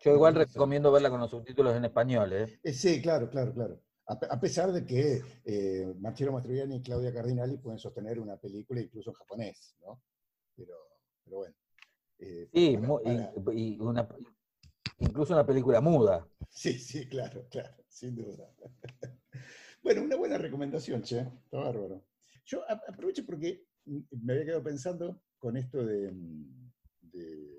Yo 0.00 0.12
igual 0.12 0.34
recomiendo 0.34 0.90
verla 0.92 1.10
con 1.10 1.20
los 1.20 1.30
subtítulos 1.30 1.76
en 1.76 1.84
español, 1.84 2.32
¿eh? 2.32 2.60
Eh, 2.62 2.72
sí, 2.72 3.02
claro, 3.02 3.28
claro, 3.28 3.52
claro. 3.52 3.80
A, 4.08 4.18
pe- 4.18 4.28
a 4.30 4.38
pesar 4.38 4.70
de 4.72 4.84
que 4.86 5.20
eh, 5.44 5.92
Marcello 5.98 6.32
Mastroianni 6.32 6.76
y 6.76 6.82
Claudia 6.82 7.12
Cardinali 7.12 7.56
pueden 7.58 7.78
sostener 7.78 8.20
una 8.20 8.36
película 8.36 8.80
incluso 8.80 9.10
en 9.10 9.14
japonés, 9.14 9.76
¿no? 9.80 10.00
Pero, 10.54 10.74
pero 11.24 11.36
bueno. 11.38 11.54
eh, 12.18 12.48
Sí, 12.52 12.76
para- 12.76 13.32
y- 13.54 13.78
una- 13.80 14.08
incluso 15.00 15.32
una 15.34 15.44
película 15.44 15.80
muda. 15.80 16.26
Sí, 16.50 16.78
sí, 16.78 17.08
claro, 17.08 17.46
claro, 17.50 17.84
sin 17.88 18.14
duda. 18.16 18.50
Bueno, 19.82 20.02
una 20.02 20.16
buena 20.16 20.36
recomendación, 20.36 21.02
che. 21.02 21.20
Está 21.20 21.58
bárbaro. 21.58 22.04
Yo 22.44 22.62
aprovecho 22.68 23.24
porque 23.24 23.66
me 23.84 24.32
había 24.32 24.44
quedado 24.46 24.62
pensando 24.64 25.22
con 25.38 25.56
esto 25.56 25.84
de, 25.84 26.10
mm, 26.10 26.72
de 27.02 27.56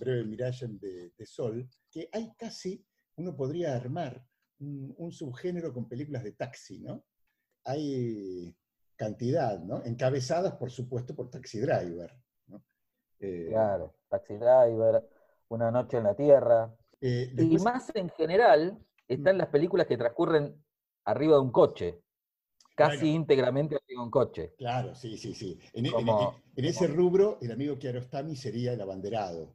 Breve 0.00 0.24
Mirage 0.24 0.66
de, 0.66 1.10
de 1.16 1.26
Sol, 1.26 1.68
que 1.88 2.08
hay 2.12 2.32
casi, 2.36 2.84
uno 3.16 3.36
podría 3.36 3.76
armar 3.76 4.26
un, 4.60 4.94
un 4.98 5.12
subgénero 5.12 5.72
con 5.72 5.88
películas 5.88 6.24
de 6.24 6.32
taxi, 6.32 6.80
¿no? 6.80 7.04
Hay 7.64 8.54
cantidad, 8.96 9.58
¿no? 9.60 9.84
Encabezadas, 9.84 10.54
por 10.54 10.70
supuesto, 10.70 11.14
por 11.14 11.30
Taxi 11.30 11.60
Driver. 11.60 12.12
¿no? 12.46 12.62
Eh, 13.20 13.46
Claro, 13.50 13.94
Taxi 14.08 14.34
Driver, 14.34 15.08
Una 15.50 15.70
noche 15.70 15.98
en 15.98 16.04
la 16.04 16.14
Tierra. 16.14 16.74
eh, 17.00 17.32
Y 17.36 17.58
más 17.58 17.90
en 17.94 18.08
general 18.10 18.78
están 19.06 19.38
las 19.38 19.48
películas 19.48 19.86
que 19.86 19.96
transcurren 19.96 20.62
arriba 21.04 21.34
de 21.36 21.40
un 21.40 21.52
coche, 21.52 22.02
casi 22.74 22.98
Bueno. 22.98 23.14
íntegramente 23.16 23.76
arriba 23.76 24.00
de 24.00 24.04
un 24.04 24.10
coche. 24.10 24.54
Claro, 24.58 24.94
sí, 24.94 25.16
sí, 25.16 25.34
sí. 25.34 25.58
En, 25.72 25.86
en- 25.86 25.92
Como- 25.92 26.42
en- 26.56 26.64
en 26.64 26.64
ese 26.64 26.86
rubro, 26.88 27.38
el 27.40 27.52
amigo 27.52 27.78
Kiarostami 27.78 28.34
sería 28.36 28.72
el 28.72 28.80
abanderado. 28.80 29.54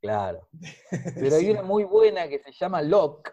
Claro. 0.00 0.48
Pero 1.14 1.36
hay 1.36 1.50
una 1.50 1.62
muy 1.62 1.84
buena 1.84 2.28
que 2.28 2.38
se 2.38 2.52
llama 2.52 2.80
Lock, 2.82 3.30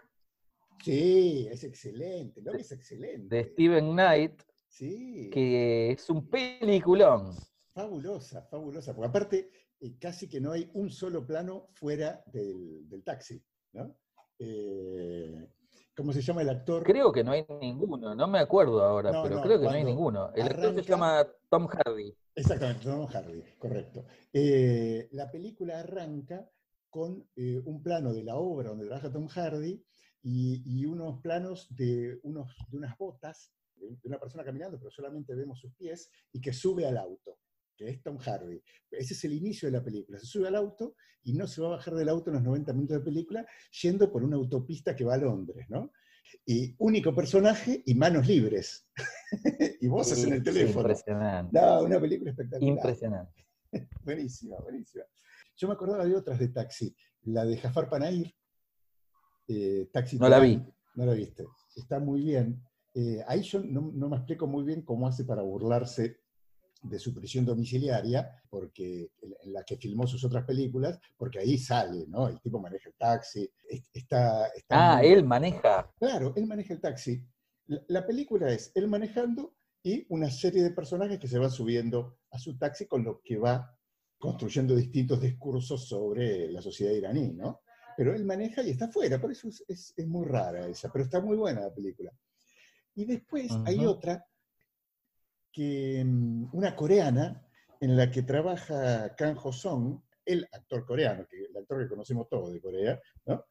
Sí, 0.82 1.48
es 1.50 1.64
excelente, 1.64 2.40
¿no? 2.42 2.52
Es 2.52 2.72
excelente. 2.72 3.34
de 3.36 3.44
Steven 3.44 3.92
Knight, 3.92 4.42
Sí. 4.68 5.30
que 5.32 5.90
es 5.92 6.08
un 6.10 6.28
peliculón. 6.28 7.32
Fabulosa, 7.72 8.42
fabulosa, 8.42 8.94
porque 8.94 9.08
aparte 9.08 9.50
eh, 9.80 9.96
casi 9.98 10.28
que 10.28 10.40
no 10.40 10.52
hay 10.52 10.68
un 10.74 10.90
solo 10.90 11.24
plano 11.26 11.68
fuera 11.74 12.22
del, 12.26 12.88
del 12.88 13.02
taxi, 13.04 13.42
¿no? 13.72 13.96
Eh, 14.38 15.48
¿Cómo 15.96 16.12
se 16.12 16.22
llama 16.22 16.42
el 16.42 16.48
actor? 16.48 16.84
Creo 16.84 17.10
que 17.12 17.24
no 17.24 17.32
hay 17.32 17.44
ninguno, 17.60 18.14
no 18.14 18.28
me 18.28 18.38
acuerdo 18.38 18.82
ahora, 18.84 19.10
No, 19.10 19.22
pero 19.24 19.36
no, 19.36 19.42
creo 19.42 19.58
que 19.58 19.64
no 19.64 19.70
hay 19.72 19.84
ninguno. 19.84 20.32
El 20.34 20.42
actor 20.42 20.64
arranca- 20.66 20.82
se 20.84 20.88
llama 20.88 21.26
Tom 21.48 21.66
Hardy. 21.66 22.14
Exactamente, 22.36 22.84
Tom 22.84 23.06
Hardy, 23.06 23.42
correcto. 23.58 24.04
Eh, 24.32 25.08
la 25.12 25.28
película 25.28 25.80
arranca 25.80 26.48
con 26.88 27.28
eh, 27.34 27.60
un 27.64 27.82
plano 27.82 28.14
de 28.14 28.22
la 28.22 28.36
obra 28.36 28.68
donde 28.70 28.86
trabaja 28.86 29.10
Tom 29.10 29.26
Hardy 29.26 29.84
y, 30.22 30.62
y 30.64 30.86
unos 30.86 31.20
planos 31.20 31.66
de, 31.70 32.18
unos, 32.22 32.54
de 32.68 32.76
unas 32.76 32.96
botas 32.96 33.52
de 33.76 33.88
de 33.88 34.08
una 34.08 34.18
persona 34.18 34.44
caminando, 34.44 34.78
pero 34.78 34.90
solamente 34.90 35.34
vemos 35.34 35.60
sus 35.60 35.72
pies, 35.74 36.10
y 36.32 36.40
que 36.40 36.52
sube 36.52 36.86
al 36.86 36.96
auto, 36.96 37.38
que 37.76 37.88
es 37.88 38.02
Tom 38.02 38.18
Hardy. 38.18 38.60
Ese 38.90 39.14
es 39.14 39.24
el 39.24 39.32
inicio 39.34 39.68
de 39.68 39.78
la 39.78 39.84
película. 39.84 40.18
Se 40.18 40.26
sube 40.26 40.48
al 40.48 40.56
auto 40.56 40.96
y 41.22 41.32
no 41.34 41.46
se 41.46 41.60
va 41.60 41.68
a 41.68 41.70
bajar 41.72 41.94
del 41.94 42.08
auto 42.08 42.30
en 42.30 42.34
los 42.34 42.42
90 42.44 42.72
minutos 42.72 42.98
de 42.98 43.04
película, 43.04 43.46
yendo 43.82 44.10
por 44.10 44.24
una 44.24 44.36
autopista 44.36 44.96
que 44.96 45.04
va 45.04 45.14
a 45.14 45.18
Londres, 45.18 45.66
¿no? 45.68 45.92
Y 46.44 46.74
único 46.78 47.14
personaje 47.14 47.82
y 47.86 47.94
manos 47.94 48.26
libres. 48.26 48.86
y 49.80 49.86
voces 49.88 50.24
en 50.24 50.34
el 50.34 50.38
Sí, 50.40 50.44
teléfono. 50.44 50.80
Impresionante. 50.80 51.58
No, 51.58 51.82
una 51.82 52.00
película 52.00 52.30
espectacular. 52.30 52.76
Impresionante. 52.76 53.46
buenísima, 54.04 54.56
buenísima. 54.60 55.04
Yo 55.56 55.68
me 55.68 55.74
acordaba 55.74 56.04
de 56.04 56.14
otras 56.14 56.38
de 56.38 56.48
taxi. 56.48 56.94
La 57.22 57.44
de 57.44 57.56
Jafar 57.56 57.88
Panair, 57.88 58.34
eh, 59.48 59.88
Taxi 59.92 60.18
No 60.18 60.28
la 60.28 60.38
vi. 60.40 60.62
No 60.94 61.06
la 61.06 61.12
viste. 61.14 61.44
Está 61.76 61.98
muy 61.98 62.22
bien. 62.22 62.62
Eh, 62.94 63.22
ahí 63.26 63.42
yo 63.42 63.60
no, 63.60 63.90
no 63.94 64.08
me 64.08 64.16
explico 64.16 64.46
muy 64.46 64.64
bien 64.64 64.82
cómo 64.82 65.06
hace 65.06 65.24
para 65.24 65.42
burlarse 65.42 66.20
de 66.82 66.98
su 66.98 67.12
prisión 67.12 67.44
domiciliaria, 67.44 68.40
porque 68.48 69.10
en 69.42 69.52
la 69.52 69.64
que 69.64 69.76
filmó 69.76 70.06
sus 70.06 70.24
otras 70.24 70.44
películas, 70.44 70.98
porque 71.16 71.40
ahí 71.40 71.58
sale, 71.58 72.06
¿no? 72.08 72.28
El 72.28 72.40
tipo 72.40 72.60
maneja 72.60 72.88
el 72.88 72.94
taxi. 72.96 73.50
es- 73.68 73.88
Está, 73.92 74.46
está 74.48 74.92
Ah, 74.94 74.96
muy- 74.98 75.06
él 75.08 75.24
maneja. 75.24 75.92
Claro, 75.98 76.32
él 76.36 76.46
maneja 76.46 76.74
el 76.74 76.80
taxi. 76.80 77.20
La, 77.66 77.82
la 77.88 78.06
película 78.06 78.50
es 78.52 78.70
él 78.74 78.86
manejando 78.88 79.54
y 79.82 80.06
una 80.08 80.30
serie 80.30 80.62
de 80.62 80.70
personajes 80.70 81.18
que 81.18 81.28
se 81.28 81.38
van 81.38 81.50
subiendo 81.50 82.18
a 82.30 82.38
su 82.38 82.56
taxi 82.58 82.86
con 82.86 83.04
lo 83.04 83.20
que 83.22 83.38
va 83.38 83.76
construyendo 84.18 84.74
distintos 84.74 85.20
discursos 85.20 85.86
sobre 85.88 86.50
la 86.50 86.60
sociedad 86.62 86.92
iraní, 86.92 87.32
¿no? 87.34 87.60
Pero 87.98 88.14
él 88.14 88.24
maneja 88.24 88.62
y 88.62 88.70
está 88.70 88.84
afuera, 88.84 89.20
por 89.20 89.32
eso 89.32 89.48
es, 89.48 89.64
es- 89.66 89.92
es 89.96 90.06
muy 90.06 90.24
rara 90.24 90.68
esa, 90.68 90.88
pero 90.92 91.02
está 91.04 91.20
muy 91.20 91.36
buena 91.36 91.62
la 91.62 91.74
película. 91.74 92.12
Y 92.94 93.04
después 93.04 93.50
hay 93.66 93.84
otra, 93.84 94.24
que, 95.50 96.04
mm, 96.06 96.50
una 96.52 96.76
coreana, 96.76 97.44
en 97.80 97.96
la 97.96 98.08
que 98.08 98.22
trabaja 98.22 99.16
Kang 99.16 99.36
Ho-song, 99.42 100.00
el 100.24 100.46
actor 100.52 100.86
coreano, 100.86 101.26
que, 101.28 101.46
el 101.46 101.56
actor 101.56 101.82
que 101.82 101.88
conocemos 101.88 102.28
todos 102.28 102.52
de 102.52 102.60
Corea, 102.60 103.00
¿no? 103.26 103.44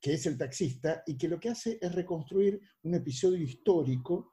que 0.00 0.14
es 0.14 0.26
el 0.26 0.38
taxista 0.38 1.02
y 1.04 1.16
que 1.18 1.26
lo 1.26 1.40
que 1.40 1.48
hace 1.48 1.78
es 1.82 1.92
reconstruir 1.92 2.60
un 2.84 2.94
episodio 2.94 3.42
histórico, 3.42 4.30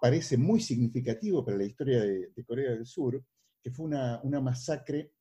parece 0.00 0.38
muy 0.38 0.60
significativo 0.60 1.44
para 1.44 1.58
la 1.58 1.64
historia 1.64 2.00
de, 2.00 2.28
de 2.34 2.44
Corea 2.46 2.70
del 2.70 2.86
Sur, 2.86 3.22
que 3.62 3.70
fue 3.70 3.84
una, 3.84 4.20
una 4.22 4.40
masacre 4.40 5.12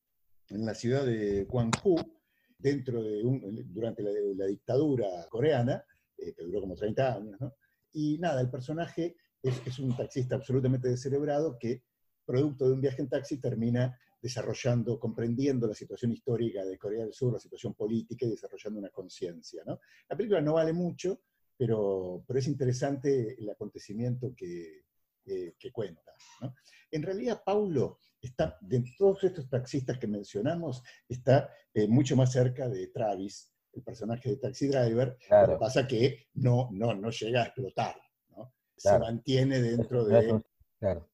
en 0.48 0.66
la 0.66 0.74
ciudad 0.74 1.06
de 1.06 1.44
Gwangju, 1.44 2.19
dentro 2.60 3.02
de 3.02 3.24
un, 3.24 3.74
durante 3.74 4.04
la, 4.04 4.12
la 4.36 4.46
dictadura 4.46 5.08
coreana, 5.30 5.84
eh, 6.18 6.34
que 6.36 6.44
duró 6.44 6.62
como 6.62 6.76
30 6.76 7.16
años, 7.16 7.40
¿no? 7.40 7.56
Y 7.94 8.20
nada, 8.20 8.42
el 8.42 8.50
personaje 8.50 9.16
es, 9.42 9.62
es 9.66 9.80
un 9.80 9.96
taxista 9.96 10.36
absolutamente 10.36 10.90
descerebrado 10.90 11.58
que, 11.58 11.84
producto 12.26 12.68
de 12.68 12.74
un 12.74 12.82
viaje 12.82 13.02
en 13.02 13.10
taxi, 13.10 13.40
termina 13.40 13.98
desarrollando, 14.22 15.00
comprendiendo 15.00 15.66
la 15.66 15.74
situación 15.74 16.12
histórica 16.12 16.64
de 16.66 16.78
Corea 16.78 17.04
del 17.04 17.14
Sur, 17.14 17.34
la 17.34 17.40
situación 17.40 17.74
política 17.74 18.26
y 18.26 18.30
desarrollando 18.30 18.80
una 18.80 18.90
conciencia. 18.90 19.64
¿no? 19.66 19.80
La 20.10 20.18
película 20.18 20.42
no 20.42 20.54
vale 20.54 20.74
mucho, 20.74 21.22
pero, 21.58 22.24
pero 22.28 22.38
es 22.38 22.48
interesante 22.48 23.36
el 23.40 23.50
acontecimiento 23.50 24.34
que, 24.36 24.84
eh, 25.26 25.56
que 25.60 25.72
cuenta. 25.72 26.02
¿no? 26.42 26.54
En 26.92 27.04
realidad, 27.04 27.42
Paulo 27.46 28.00
está, 28.22 28.58
de 28.62 28.84
todos 28.98 29.24
estos 29.24 29.50
taxistas 29.50 29.98
que 29.98 30.08
mencionamos, 30.08 30.84
está 31.08 31.50
eh, 31.74 31.88
mucho 31.88 32.16
más 32.16 32.32
cerca 32.32 32.68
de 32.68 32.88
Travis, 32.88 33.54
el 33.74 33.84
personaje 33.84 34.30
de 34.30 34.38
Taxi 34.38 34.68
Driver. 34.68 35.18
Claro. 35.28 35.54
Lo 35.54 35.60
que 35.60 35.60
pasa 35.66 35.88
que 35.88 36.28
no, 36.34 36.70
no, 36.72 36.94
no 36.96 37.10
llega 37.12 37.42
a 37.44 37.46
explotar. 37.46 37.96
¿no? 38.30 38.54
Claro. 38.82 38.98
Se 39.06 39.12
mantiene 39.12 39.62
dentro 39.62 40.04
de 40.06 40.42
Claro. 40.80 41.10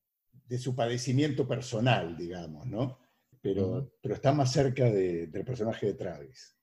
de 0.47 0.57
su 0.59 0.75
padecimiento 0.75 1.47
personal, 1.47 2.15
digamos, 2.15 2.65
¿no? 2.67 2.99
Pero, 3.41 3.91
pero 4.01 4.15
está 4.15 4.31
más 4.31 4.51
cerca 4.51 4.85
de- 4.85 5.27
del 5.27 5.43
personaje 5.43 5.87
de 5.87 5.93
Travis. 5.95 6.55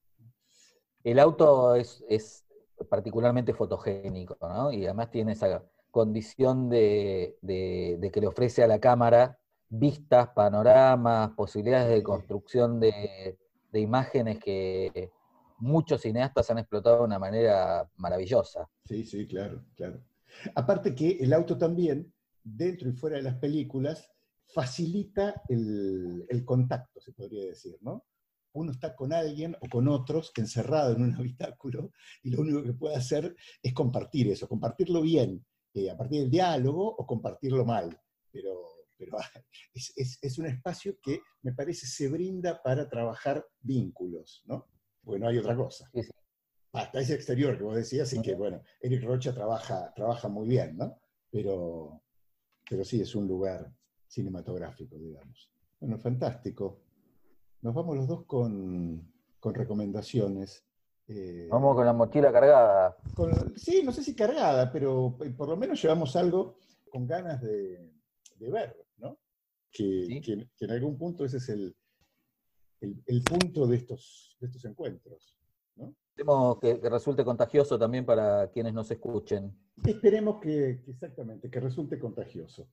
El 1.05 1.19
auto 1.19 1.75
es, 1.77 2.05
es 2.09 2.45
particularmente 2.89 3.53
fotogénico, 3.55 4.37
¿no? 4.41 4.73
Y 4.73 4.85
además 4.85 5.11
tiene 5.11 5.33
esa 5.33 5.65
condición 5.93 6.71
de, 6.71 7.39
de- 7.43 7.99
de 8.01 8.13
que 8.13 8.21
le 8.23 8.29
ofrece 8.29 8.65
a 8.65 8.69
la 8.69 8.81
cámara 8.81 9.39
vistas, 9.71 10.31
panoramas, 10.35 11.33
posibilidades 11.33 11.91
de 11.91 12.03
construcción 12.05 12.81
de, 12.81 13.39
de 13.73 13.81
imágenes 13.81 14.41
que 14.41 15.13
muchos 15.59 16.03
cineastas 16.03 16.51
han 16.51 16.59
explotado 16.59 16.99
de 16.99 17.05
una 17.05 17.19
manera 17.21 17.89
maravillosa. 17.97 18.69
Sí, 18.85 19.05
sí, 19.05 19.27
claro, 19.27 19.65
claro. 19.77 20.03
Aparte 20.55 20.95
que 20.95 21.13
el 21.21 21.33
auto 21.33 21.57
también, 21.59 22.13
dentro 22.43 22.89
y 22.89 22.93
fuera 22.93 23.17
de 23.17 23.23
las 23.23 23.37
películas, 23.37 24.11
facilita 24.47 25.43
el, 25.49 26.27
el 26.29 26.45
contacto, 26.45 27.01
se 27.01 27.13
podría 27.13 27.47
decir, 27.47 27.79
¿no? 27.81 28.05
Uno 28.55 28.73
está 28.73 28.95
con 28.95 29.13
alguien 29.13 29.57
o 29.61 29.69
con 29.69 29.89
otros 29.89 30.33
encerrado 30.37 30.95
en 30.95 31.03
un 31.03 31.15
habitáculo 31.17 31.93
y 32.23 32.31
lo 32.31 32.43
único 32.43 32.63
que 32.63 32.73
puede 32.75 32.97
hacer 32.97 33.35
es 33.63 33.73
compartir 33.73 34.29
eso, 34.29 34.49
compartirlo 34.49 35.01
bien, 35.03 35.45
eh, 35.75 35.91
a 35.91 35.97
partir 35.97 36.21
del 36.23 36.31
diálogo 36.31 36.95
o 36.97 37.07
compartirlo 37.07 37.65
mal. 37.65 37.99
Pero, 38.31 38.63
pero 38.99 39.17
es, 39.75 39.93
es- 39.97 40.19
es 40.23 40.39
un 40.39 40.47
espacio 40.47 40.99
que 41.03 41.21
me 41.43 41.53
parece 41.53 41.87
se 41.87 42.09
brinda 42.09 42.63
para 42.63 42.89
trabajar 42.89 43.47
vínculos, 43.61 44.43
¿no? 44.47 44.67
Porque 45.05 45.21
no 45.21 45.29
hay 45.29 45.39
otra 45.39 45.57
cosa. 45.57 45.91
Sí, 45.93 46.03
sí. 46.05 46.11
Hasta 46.75 47.01
ese 47.01 47.15
exterior 47.15 47.59
que 47.59 47.65
vos 47.65 47.77
decías, 47.77 48.13
y 48.15 48.23
que, 48.23 48.35
bueno, 48.35 48.63
Eric 48.81 49.03
Rocha 49.05 49.35
trabaja, 49.35 49.93
trabaja 49.95 50.29
muy 50.29 50.49
bien, 50.49 50.77
¿no? 50.79 50.99
Pero, 51.31 52.03
pero 52.69 52.83
sí, 52.85 53.01
es 53.03 53.15
un 53.15 53.27
lugar 53.29 53.75
cinematográfico, 54.07 54.97
digamos. 54.97 55.51
Bueno, 55.81 55.99
fantástico. 55.99 56.81
Nos 57.61 57.75
vamos 57.75 57.97
los 57.97 58.07
dos 58.09 58.25
con, 58.25 59.13
con 59.39 59.55
recomendaciones. 59.55 60.65
Eh, 61.15 61.49
Vamos 61.51 61.75
con 61.77 61.85
la 61.85 61.93
mochila 61.93 62.33
cargada. 62.33 62.97
con- 63.15 63.57
sí, 63.59 63.83
no 63.85 63.93
sé 63.93 64.03
si 64.03 64.15
cargada, 64.15 64.71
pero 64.73 65.17
por 65.37 65.49
lo 65.49 65.57
menos 65.57 65.81
llevamos 65.83 66.17
algo 66.17 66.57
con 66.91 67.07
ganas 67.07 67.43
de, 67.43 67.91
de 68.37 68.51
ver, 68.51 68.77
¿no? 68.99 69.19
Que, 69.71 70.07
Sí. 70.07 70.21
que- 70.21 70.49
que 70.57 70.65
en 70.65 70.71
algún 70.71 70.97
punto 70.97 71.25
ese 71.25 71.37
es 71.39 71.49
el, 71.51 71.77
el, 72.81 73.03
el 73.07 73.23
punto 73.23 73.67
de 73.67 73.77
estos, 73.77 74.37
de 74.41 74.47
estos 74.47 74.65
encuentros, 74.65 75.39
¿no? 75.77 75.95
Esperemos 76.09 76.59
que, 76.61 76.81
que 76.81 76.91
resulte 76.91 77.25
contagioso 77.25 77.79
también 77.79 78.05
para 78.05 78.49
quienes 78.51 78.73
nos 78.75 78.91
escuchen. 78.91 79.55
Esperemos 79.85 80.41
que, 80.41 80.81
que 80.85 80.91
exactamente, 80.91 81.51
que 81.51 81.61
resulte 81.61 81.99
contagioso. 81.99 82.69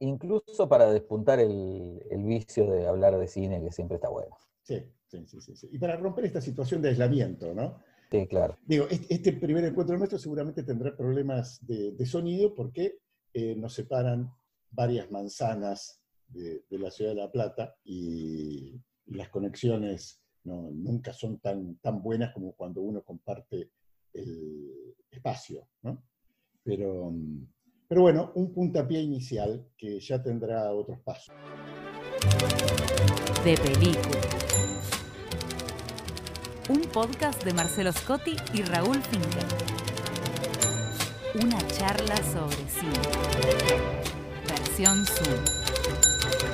Incluso 0.00 0.68
para 0.68 0.90
despuntar 0.90 1.40
el, 1.40 2.02
el 2.10 2.24
vicio 2.24 2.70
de 2.70 2.86
hablar 2.86 3.16
de 3.18 3.28
cine, 3.28 3.62
que 3.62 3.70
siempre 3.70 3.96
está 3.96 4.08
bueno. 4.08 4.36
Sí, 4.62 4.82
sí, 5.12 5.26
sí, 5.26 5.40
sí, 5.40 5.56
sí. 5.56 5.68
Y 5.72 5.78
para 5.78 5.96
romper 5.96 6.24
esta 6.24 6.40
situación 6.40 6.80
de 6.82 6.88
aislamiento, 6.90 7.54
¿no? 7.54 7.78
Sí, 8.10 8.26
claro. 8.26 8.56
Digo, 8.66 8.86
est- 8.88 9.10
este 9.10 9.32
primer 9.34 9.64
encuentro 9.64 9.96
nuestro 9.98 10.18
seguramente 10.18 10.62
tendrá 10.62 10.96
problemas 10.96 11.58
de, 11.66 11.92
de 11.92 12.06
sonido 12.06 12.54
porque 12.54 12.98
eh, 13.34 13.54
nos 13.56 13.74
separan 13.74 14.30
varias 14.70 15.10
manzanas 15.10 16.00
de, 16.28 16.64
de 16.68 16.78
la 16.78 16.90
ciudad 16.90 17.10
de 17.12 17.16
La 17.20 17.30
Plata 17.30 17.74
y 17.84 18.74
las 19.06 19.28
conexiones 19.28 20.22
no- 20.44 20.70
nunca 20.72 21.12
son 21.12 21.38
tan, 21.40 21.76
tan 21.76 22.02
buenas 22.02 22.32
como 22.32 22.52
cuando 22.54 22.80
uno 22.82 23.02
comparte 23.02 23.70
el 24.14 24.94
espacio, 25.10 25.68
¿no? 25.82 26.02
Pero, 26.64 27.12
pero 27.88 28.02
bueno, 28.02 28.32
un 28.34 28.52
puntapié 28.52 29.00
inicial 29.00 29.68
que 29.76 29.98
ya 30.00 30.22
tendrá 30.22 30.72
otros 30.72 31.00
pasos. 31.00 31.34
De 33.44 33.56
película. 33.56 34.20
Un 36.68 36.82
podcast 36.82 37.42
de 37.42 37.52
Marcelo 37.52 37.92
Scotti 37.92 38.36
y 38.54 38.62
Raúl 38.62 39.02
Finkel. 39.02 39.46
Una 41.42 41.58
charla 41.66 42.16
sobre 42.18 42.56
cine. 42.68 43.00
Versión 44.46 45.04
Zoom. 45.04 46.51